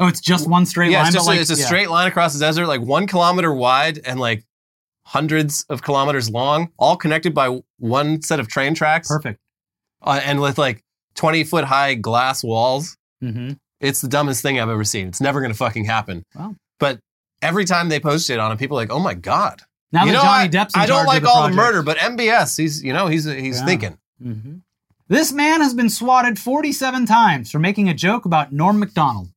[0.00, 1.08] Oh, it's just one straight yeah, line.
[1.08, 1.66] it's just a, like, it's a yeah.
[1.66, 4.44] straight line across the desert, like one kilometer wide and like
[5.04, 9.40] hundreds of kilometers long, all connected by one set of train tracks, Perfect.
[10.02, 10.82] uh, and with like
[11.14, 12.96] twenty foot high glass walls.
[13.20, 15.08] hmm It's the dumbest thing I've ever seen.
[15.08, 16.24] It's never gonna fucking happen.
[16.34, 16.54] Wow.
[16.78, 17.00] But
[17.42, 20.12] every time they post it on it, people are like, "Oh my god!" Now you
[20.12, 22.56] that know, Johnny I, Depp's in I don't like the all the murder, but MBS,
[22.56, 23.64] he's you know he's he's Yeah.
[23.66, 23.98] thinking.
[24.22, 24.54] hmm
[25.08, 29.30] This man has been swatted 47 times for making a joke about Norm MacDonald.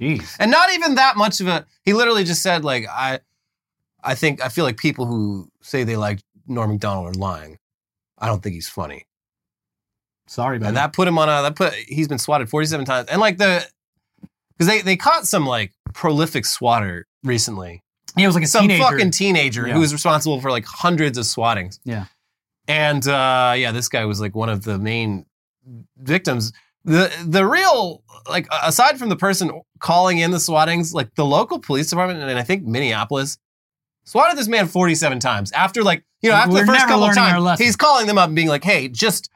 [0.00, 0.34] Jeez.
[0.40, 3.20] and not even that much of a he literally just said like i
[4.02, 7.58] i think i feel like people who say they like norm macdonald are lying
[8.18, 9.04] i don't think he's funny
[10.28, 10.88] Sorry about and that.
[10.88, 13.66] that put him on a that put he's been swatted 47 times and like the
[14.52, 17.82] because they they caught some like prolific swatter recently
[18.16, 18.82] He was like a some teenager.
[18.84, 19.74] fucking teenager Yeah.
[19.74, 22.06] who was responsible for like hundreds of swattings Yeah.
[22.68, 25.26] and uh yeah this guy was like one of the main
[25.98, 26.52] victims
[26.84, 31.58] the the real like aside from the person calling in the swattings like the local
[31.58, 33.38] police department and i think minneapolis
[34.04, 37.02] swatted this man 47 times after like you know after We're the first never couple
[37.02, 37.66] learning our times lesson.
[37.66, 39.30] he's calling them up and being like hey just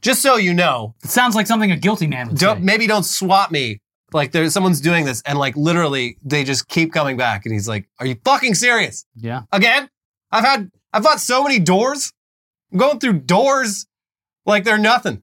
[0.00, 2.62] just so you know It sounds like something a guilty man would don't say.
[2.64, 3.80] maybe don't swat me
[4.12, 7.66] like there's someone's doing this and like literally they just keep coming back and he's
[7.68, 9.42] like are you fucking serious Yeah.
[9.52, 9.88] again
[10.30, 12.12] i've had i've fought so many doors
[12.72, 13.86] i'm going through doors
[14.46, 15.22] like they're nothing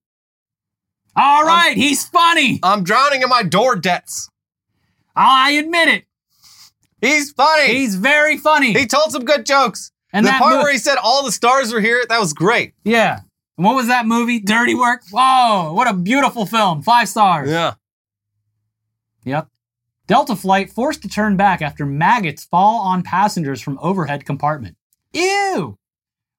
[1.15, 2.59] All right, he's funny.
[2.63, 4.29] i'm drowning in my door debts
[5.15, 6.05] I admit it.
[7.01, 8.73] He's funny He's very funny.
[8.73, 11.31] he told some good jokes and the that part mo- where he said all the
[11.31, 13.19] stars were here that was great yeah.
[13.57, 14.39] And what was that movie?
[14.39, 15.01] Dirty Work.
[15.12, 16.81] Whoa, what a beautiful film.
[16.81, 17.49] Five stars.
[17.49, 17.73] yeah
[19.25, 19.47] Yep.
[20.07, 24.75] Delta flight forced to turn back after maggots fall on passengers from overhead compartment.
[25.13, 25.77] Ew.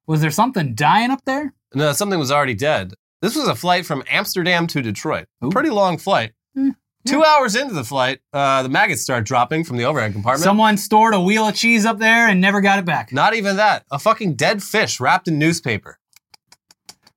[0.06, 1.52] Was there something dying up there?
[1.74, 5.50] no something was already dead this was a flight from amsterdam to detroit Ooh.
[5.50, 6.70] pretty long flight Hmm.
[7.06, 10.44] Two hours into the flight, uh, the maggots start dropping from the overhead compartment.
[10.44, 13.12] Someone stored a wheel of cheese up there and never got it back.
[13.12, 13.84] Not even that.
[13.90, 15.98] A fucking dead fish wrapped in newspaper.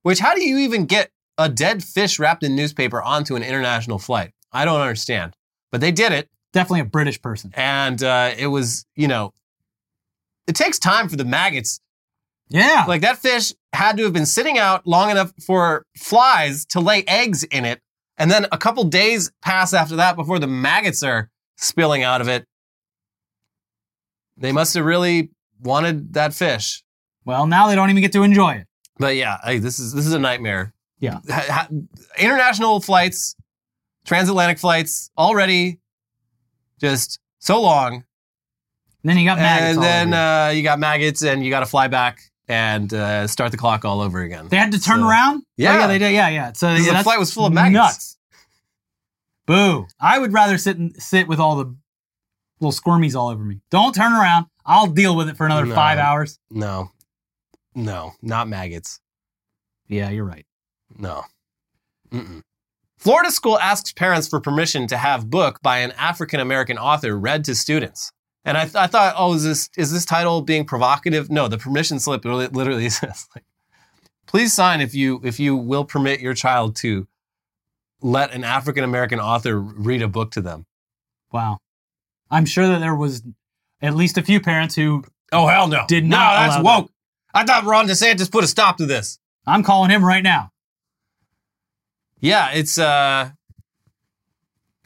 [0.02, 3.98] Which, how do you even get a dead fish wrapped in newspaper onto an international
[3.98, 4.32] flight?
[4.52, 5.34] I don't understand.
[5.70, 7.50] But they did it, Definitely a British person.
[7.54, 9.32] and uh, it was, you know,
[10.46, 11.80] it takes time for the maggots.
[12.48, 12.84] Yeah.
[12.86, 17.02] Like that fish had to have been sitting out long enough for flies to lay
[17.08, 17.80] eggs in it.
[18.18, 22.28] And then a couple days pass after that before the maggots are spilling out of
[22.28, 22.46] it.
[24.36, 25.30] They must have really
[25.62, 26.82] wanted that fish.
[27.24, 28.66] well, now they don't even get to enjoy it.
[28.98, 30.72] But yeah, I, this is this is a nightmare.
[31.00, 31.18] Yeah.
[31.28, 31.68] Ha- ha-
[32.18, 33.34] international flights,
[34.04, 35.80] transatlantic flights already
[36.80, 38.04] just so long, And
[39.02, 39.76] then you got maggots.
[39.76, 43.50] and then uh, you got maggots, and you got to fly back and uh, start
[43.52, 44.48] the clock all over again.
[44.48, 45.42] they had to turn so- around.
[45.44, 45.78] Oh, Yeah.
[45.80, 46.12] yeah, they did.
[46.12, 46.52] Yeah, yeah.
[46.52, 47.72] So yeah, the flight was full of maggots.
[47.74, 48.16] Nuts.
[49.46, 49.86] Boo.
[50.00, 51.74] I would rather sit and sit with all the
[52.60, 53.60] little squirmies all over me.
[53.70, 54.46] Don't turn around.
[54.64, 55.74] I'll deal with it for another No.
[55.74, 56.38] five hours.
[56.50, 56.90] No,
[57.74, 59.00] no, not maggots.
[59.86, 60.46] Yeah, you're right.
[60.96, 61.24] No.
[62.10, 62.40] Mm-mm.
[62.98, 67.44] Florida school asks parents for permission to have book by an African American author read
[67.44, 68.12] to students.
[68.44, 71.30] And I, th- I thought, oh, is this is this title being provocative?
[71.30, 73.44] No, the permission slip literally, literally says, like,
[74.26, 77.06] please sign if you if you will permit your child to
[78.02, 80.66] let an African American author read a book to them.
[81.32, 81.58] Wow.
[82.30, 83.22] I'm sure that there was
[83.80, 85.84] at least a few parents who Oh hell no!
[85.88, 86.18] Did not.
[86.18, 86.82] no, that's allow that.
[86.82, 86.90] woke.
[87.32, 89.18] I thought Ron DeSantis put a stop to this.
[89.46, 90.50] I'm calling him right now.
[92.20, 93.30] Yeah, it's uh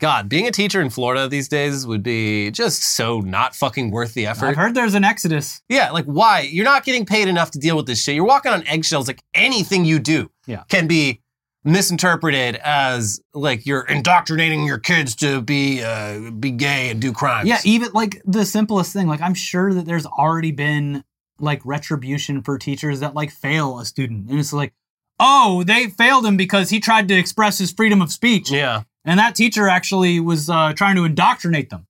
[0.01, 4.14] God, being a teacher in Florida these days would be just so not fucking worth
[4.14, 4.46] the effort.
[4.46, 5.61] I've heard there's an exodus.
[5.68, 6.40] yeah, like why?
[6.42, 8.14] You're not getting paid enough to deal with this shit.
[8.14, 10.62] You're walking on eggshells like anything you do Yeah.
[10.68, 11.20] can be
[11.64, 17.49] misinterpreted as like you're indoctrinating your kids to be uh be gay and do crimes.
[17.49, 19.07] Yeah, even like the simplest thing.
[19.07, 21.05] Like I'm sure that there's already been
[21.40, 24.28] like retribution for teachers that like fail a student.
[24.30, 24.72] And it's like,
[25.20, 28.51] oh, they failed him because he tried to express his freedom of speech.
[28.51, 28.82] Yeah.
[29.09, 31.86] And that teacher actually was uh, trying to indoctrinate them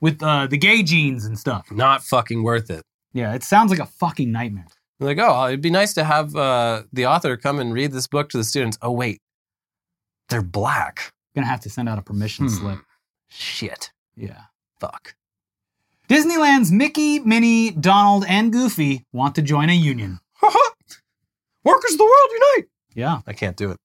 [0.00, 1.70] with uh, the gay genes and stuff.
[1.70, 2.82] Not fucking worth it.
[3.12, 4.66] Yeah, it sounds like a fucking nightmare.
[4.98, 8.08] They're like, oh, it'd be nice to have uh, the author come and read this
[8.08, 8.76] book to the students.
[8.82, 9.20] Oh, wait,
[10.28, 11.12] they're black.
[11.36, 12.54] Gonna have to send out a permission Hmm.
[12.54, 12.78] slip.
[13.28, 13.92] Shit.
[14.16, 14.42] Yeah.
[14.80, 15.14] Fuck.
[16.08, 20.18] Disneyland's Mickey, Minnie, Donald, and Goofy want to join a union.
[20.42, 22.68] Workers of the world unite.
[22.94, 23.20] Yeah.
[23.24, 23.76] I can't do it.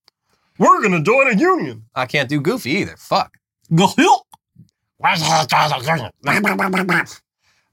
[0.57, 1.85] We're gonna join a union.
[1.95, 2.95] I can't do Goofy either.
[2.97, 3.37] Fuck.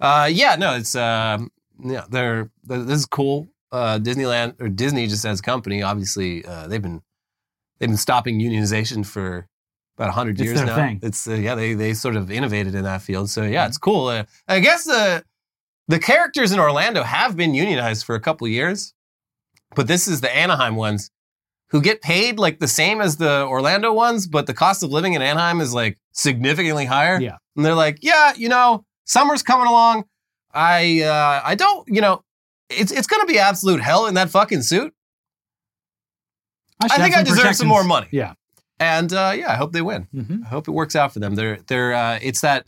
[0.01, 1.51] Uh, yeah, no, it's um,
[1.85, 3.49] yeah, they're this is cool.
[3.71, 7.01] Uh, Disneyland or Disney just as a company, obviously, uh, they've been
[7.79, 9.47] they've been stopping unionization for
[9.97, 10.75] about hundred It's years their now.
[10.75, 10.99] thing.
[11.03, 13.31] It's uh, yeah, they they sort of innovated in that field.
[13.31, 14.09] So yeah, it's cool.
[14.09, 15.25] Uh, I guess the
[15.89, 18.93] the characters in Orlando have been unionized for a couple years,
[19.77, 21.11] but this is the Anaheim ones
[21.73, 25.15] who get paid like the same as the Orlando ones, but the cost of living
[25.15, 27.19] in Anaheim is like significantly higher.
[27.19, 27.39] Yeah.
[27.57, 30.05] And they're like, yeah, you know, summer's coming along.
[30.53, 32.23] I uh I don't, you know,
[32.69, 34.93] it's it's gonna be absolute hell in that fucking suit.
[36.83, 38.09] should I think I deserve some more money.
[38.11, 38.35] Yeah.
[38.79, 40.09] And uh yeah, I hope they win.
[40.13, 41.37] hmm I hope it works out for them.
[41.37, 42.67] They're they're uh it's that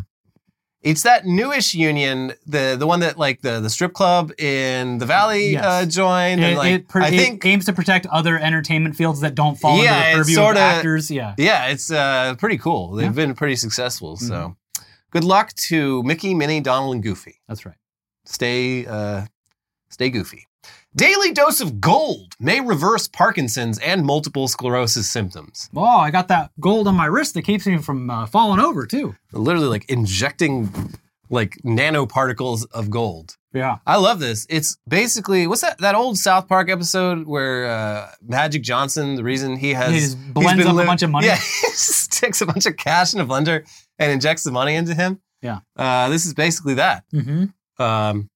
[0.85, 5.07] it's that newish union, the the one that like the the strip club in the
[5.07, 5.65] valley Yes.
[5.65, 6.41] uh joined.
[6.41, 9.35] It, and like it, per- I it think aims to protect other entertainment fields that
[9.35, 11.11] don't fall Yeah, under the purview sorta- of actors.
[11.11, 11.35] Yeah.
[11.39, 12.93] Yeah, it's uh, pretty cool.
[12.93, 13.11] They've Yeah.
[13.27, 14.17] been pretty successful.
[14.17, 14.83] So, Mm-hmm.
[15.11, 17.41] good luck to Mickey, Minnie, Donald, and Goofy.
[17.49, 17.77] That's right.
[18.27, 19.27] Stay, uh,
[19.91, 20.47] stay goofy.
[20.97, 25.69] Daily dose of gold may reverse Parkinson's and multiple sclerosis symptoms.
[25.75, 28.87] Oh, I got that gold on my wrist that keeps me from uh, falling over
[28.87, 29.17] too.
[29.33, 30.69] Literally, like injecting
[31.31, 33.37] like nanoparticles of gold.
[33.53, 33.79] Yeah.
[33.87, 34.47] I love this.
[34.49, 39.57] It's basically what's that that old South Park episode where uh, Magic Johnson, the reason
[39.57, 41.27] he has He just blends up a bunch of money.
[41.27, 43.67] Yeah, he sticks a bunch of cash in a blender
[43.99, 45.21] and injects the money into him.
[45.43, 45.59] Yeah.
[45.77, 47.05] uh, this is basically that.
[47.13, 47.83] Mm-hmm.
[47.83, 48.31] Um,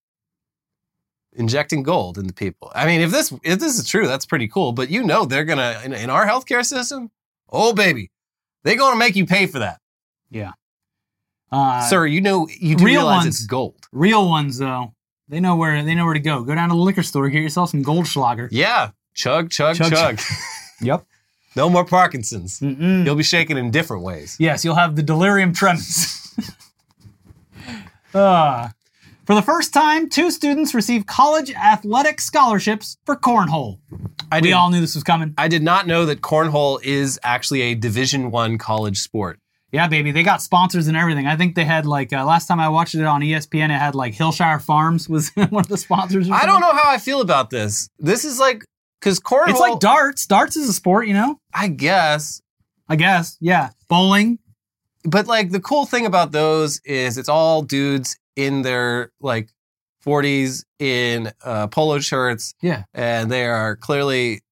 [1.39, 2.71] injecting gold into people.
[2.75, 4.73] I mean, if this if this is true, that's pretty cool.
[4.73, 7.11] But you know, they're gonna in, in our healthcare system.
[7.49, 8.11] Oh baby,
[8.65, 9.81] they're gonna make you pay for that,
[10.31, 10.53] Yeah.
[11.51, 12.05] Uh, sir.
[12.07, 13.39] You know, you do real realize ones.
[13.39, 13.89] it's gold.
[13.91, 14.93] Real ones though,
[15.29, 16.43] they know where they know where to go.
[16.43, 18.49] Go down to the liquor store, get yourself some Goldschlager.
[18.51, 20.21] Yeah, chug, chug, Chug, chug.
[20.83, 21.07] Yep.
[21.57, 22.61] no more Parkinson's.
[22.61, 23.05] Mm-mm.
[23.07, 24.37] You'll be shaken in different ways.
[24.39, 26.15] Yes, you'll have the delirium tremens.
[28.15, 28.69] uh,
[29.29, 33.79] for the first time, two students receive college athletic scholarships for cornhole.
[34.33, 35.35] I We did, all knew this was coming.
[35.37, 39.39] I did not know that cornhole is actually a Division One college sport.
[39.71, 41.27] Yeah, baby, they got sponsors and everything.
[41.27, 43.95] I think they had like uh, last time I watched it on ESPN, it had
[43.95, 46.31] like Hillshire Farms was one of the sponsors.
[46.31, 47.91] I don't know how I feel about this.
[47.99, 48.65] This is like
[48.99, 49.51] because cornhole.
[49.51, 50.27] It's like darts.
[50.27, 51.39] Darts is a sport, you know.
[51.53, 52.41] I guess,
[52.89, 53.37] I guess.
[53.43, 54.39] Yeah, bowling.
[55.05, 59.49] but like the cool thing about those is it's all dudes in their like
[60.07, 62.85] 40s in uh, polo shirts, Yeah.
[62.95, 64.43] and they are clearly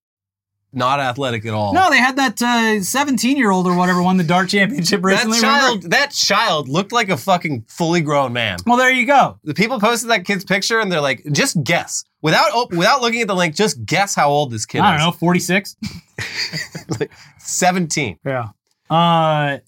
[0.73, 1.73] not athletic at all.
[1.73, 2.39] No, they had that
[2.85, 5.39] seventeen-year-old or whatever won the dart championship that recently.
[5.39, 5.59] remember?
[5.61, 8.59] child, that child looked like a fucking fully grown man.
[8.67, 9.39] Well, there you go.
[9.45, 13.23] The people posted that kid's picture, and they're like, just guess without op- without looking
[13.23, 13.55] at the link.
[13.55, 15.01] Just guess how old this kid I is.
[15.01, 15.77] don't know, forty-six.
[17.01, 17.07] know,
[17.39, 18.19] seventeen.
[18.27, 18.49] Yeah.
[18.91, 19.59] Uh,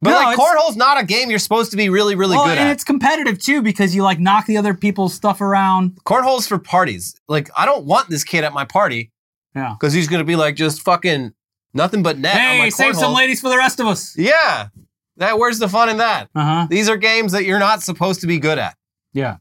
[0.00, 2.52] But No, like cornhole's not a game you're supposed to be really, really well, good
[2.52, 2.62] and at.
[2.64, 5.98] And it's competitive too because you like knock the other people's stuff around.
[6.04, 7.16] Cornhole's for parties.
[7.28, 9.10] Like I don't want this kid at my party
[9.56, 9.74] Yeah.
[9.78, 11.32] because he's gonna be like just fucking
[11.74, 14.16] nothing but net Hey, save some ladies for the rest of us.
[14.16, 14.68] Yeah,
[15.16, 16.28] that where's the fun in that?
[16.32, 16.66] Uh huh.
[16.70, 18.76] These are games that you're not supposed to be good at.
[19.12, 19.38] Yeah.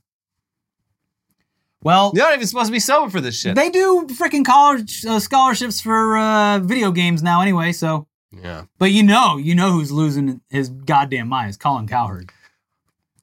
[1.84, 3.56] Well, You're not even supposed to be sober for this shit.
[3.56, 7.72] they do freaking college uh, scholarships for uh, video games now, anyway.
[7.72, 12.32] So, yeah, but you know, you know who's losing his goddamn mind is Colin Cowherd.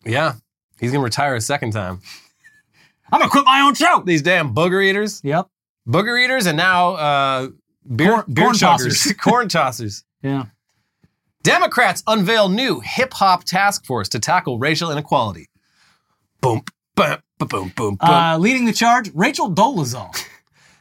[0.05, 0.35] yeah.
[0.81, 2.01] He's gonna retire a second time.
[3.13, 4.03] I'm gonna quit my own show.
[4.05, 5.47] These damn booger eaters, Yep.
[5.89, 7.49] booger eaters, and now uh,
[7.95, 9.19] beer Corn- beer corn chuggers, tossers.
[9.23, 10.05] corn tossers.
[10.23, 10.47] Yeah.
[11.43, 15.49] Democrats unveil new hip hop task force to tackle racial inequality.
[16.41, 16.63] Boom,
[16.97, 17.97] boom, boom, boom, boom.
[18.01, 20.11] Uh, leading the charge, Rachel Dolezal.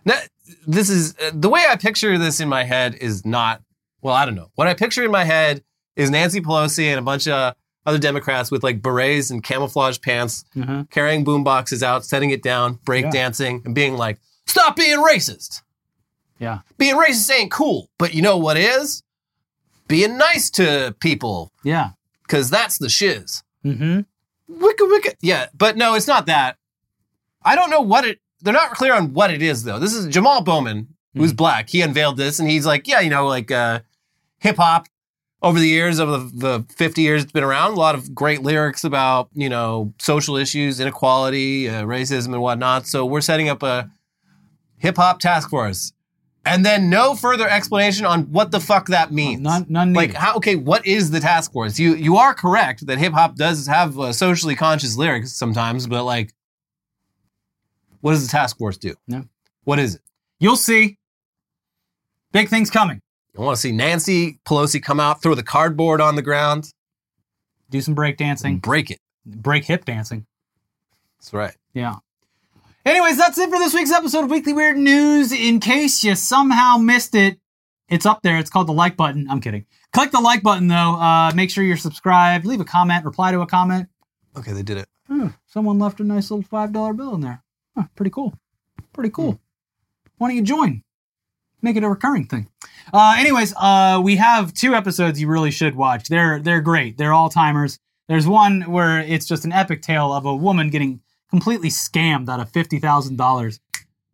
[0.06, 0.20] Now,
[0.68, 3.62] this is uh, the way I picture this in my head is not
[4.04, 4.14] well.
[4.14, 5.64] I don't know what I picture in my head
[5.96, 10.46] is Nancy Pelosi and a bunch of other Democrats with like berets and camouflage pants,
[10.60, 10.84] Uh-huh.
[10.90, 13.12] carrying boom boxes out, setting it down, break Yeah.
[13.12, 15.62] dancing, and being like, "Stop being racist.
[16.40, 16.60] Yeah.
[16.78, 19.04] Being racist ain't cool, but you know what is?
[19.88, 21.90] Being nice to people, Yeah.
[22.24, 24.02] because that's the shiz." Mm-hmm.
[24.64, 25.14] Wicka wicka.
[25.22, 26.58] Yeah, but no, it's not that.
[27.44, 28.20] I don't know what it.
[28.42, 29.80] They're not clear on what it is though.
[29.80, 31.38] This is Jamal Bowman, who's Mhm.
[31.38, 31.70] black.
[31.70, 33.82] He unveiled this, and he's like, yeah, you know, like uh,
[34.44, 34.88] hip hop
[35.42, 38.44] over the years of the, the 50 years it's been around, a lot of great
[38.44, 42.86] lyrics about, you know, social issues, inequality, uh, racism, and whatnot.
[42.88, 43.90] So we're setting up a
[44.78, 45.92] hip hop task force.
[46.46, 49.40] And then no further explanation on what the fuck that means.
[49.42, 52.98] None, none like how okay what is the task force you you are correct that
[52.98, 56.34] hip-hop does have uh, socially conscious lyrics sometimes but like
[58.02, 59.24] what does the task force do No.
[59.64, 60.02] what is it
[60.40, 60.98] You'll see.
[62.34, 63.00] Big things coming.
[63.38, 66.72] I want to see nancy pelosi come out throw the cardboard on the ground
[67.70, 70.26] Do some break dancing, break it break hip dancing.
[71.20, 71.96] that's right Yeah.
[72.86, 75.32] Anyways, that's it for this week's episode of Weekly Weird News.
[75.32, 77.40] In case you somehow missed it,
[77.88, 78.38] it's up there.
[78.38, 79.26] It's called the like button.
[79.30, 79.66] I'm kidding.
[79.94, 80.96] Click the like button though.
[81.00, 82.46] Uh, make sure you're subscribed.
[82.46, 83.06] Leave a comment.
[83.06, 83.88] Reply to a comment.
[84.38, 87.42] okay they did it Hmm, someone left a nice little five dollar bill in there.
[87.78, 88.34] Huh, pretty cool.
[88.92, 89.40] Pretty cool.
[90.18, 90.84] Why don't you join?
[91.64, 92.48] Make it a recurring thing.
[92.94, 96.10] Uh, anyways, uh, we have two episodes you really should watch.
[96.10, 96.98] They're they're great.
[96.98, 97.80] They're all timers.
[98.10, 101.00] There's one where it's just an epic tale of a woman getting
[101.30, 103.60] completely scammed out of fifty thousand dollars.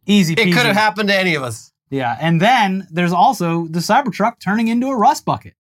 [0.06, 0.34] Easy.
[0.34, 4.40] it could have happened to any of us Yeah, and then there's also the Cybertruck
[4.40, 5.54] turning into a rust bucket.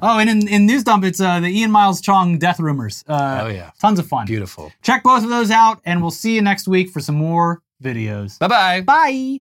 [0.00, 3.04] Oh, and in, in News Dump, it's uh, the Ian Miles Cheong death rumors.
[3.08, 4.26] Uh, oh yeah Tons of fun.
[4.26, 7.62] beautiful Check both of those out, and we'll see you next week for some more
[7.82, 8.38] videos.
[8.38, 9.38] bye-bye Bye.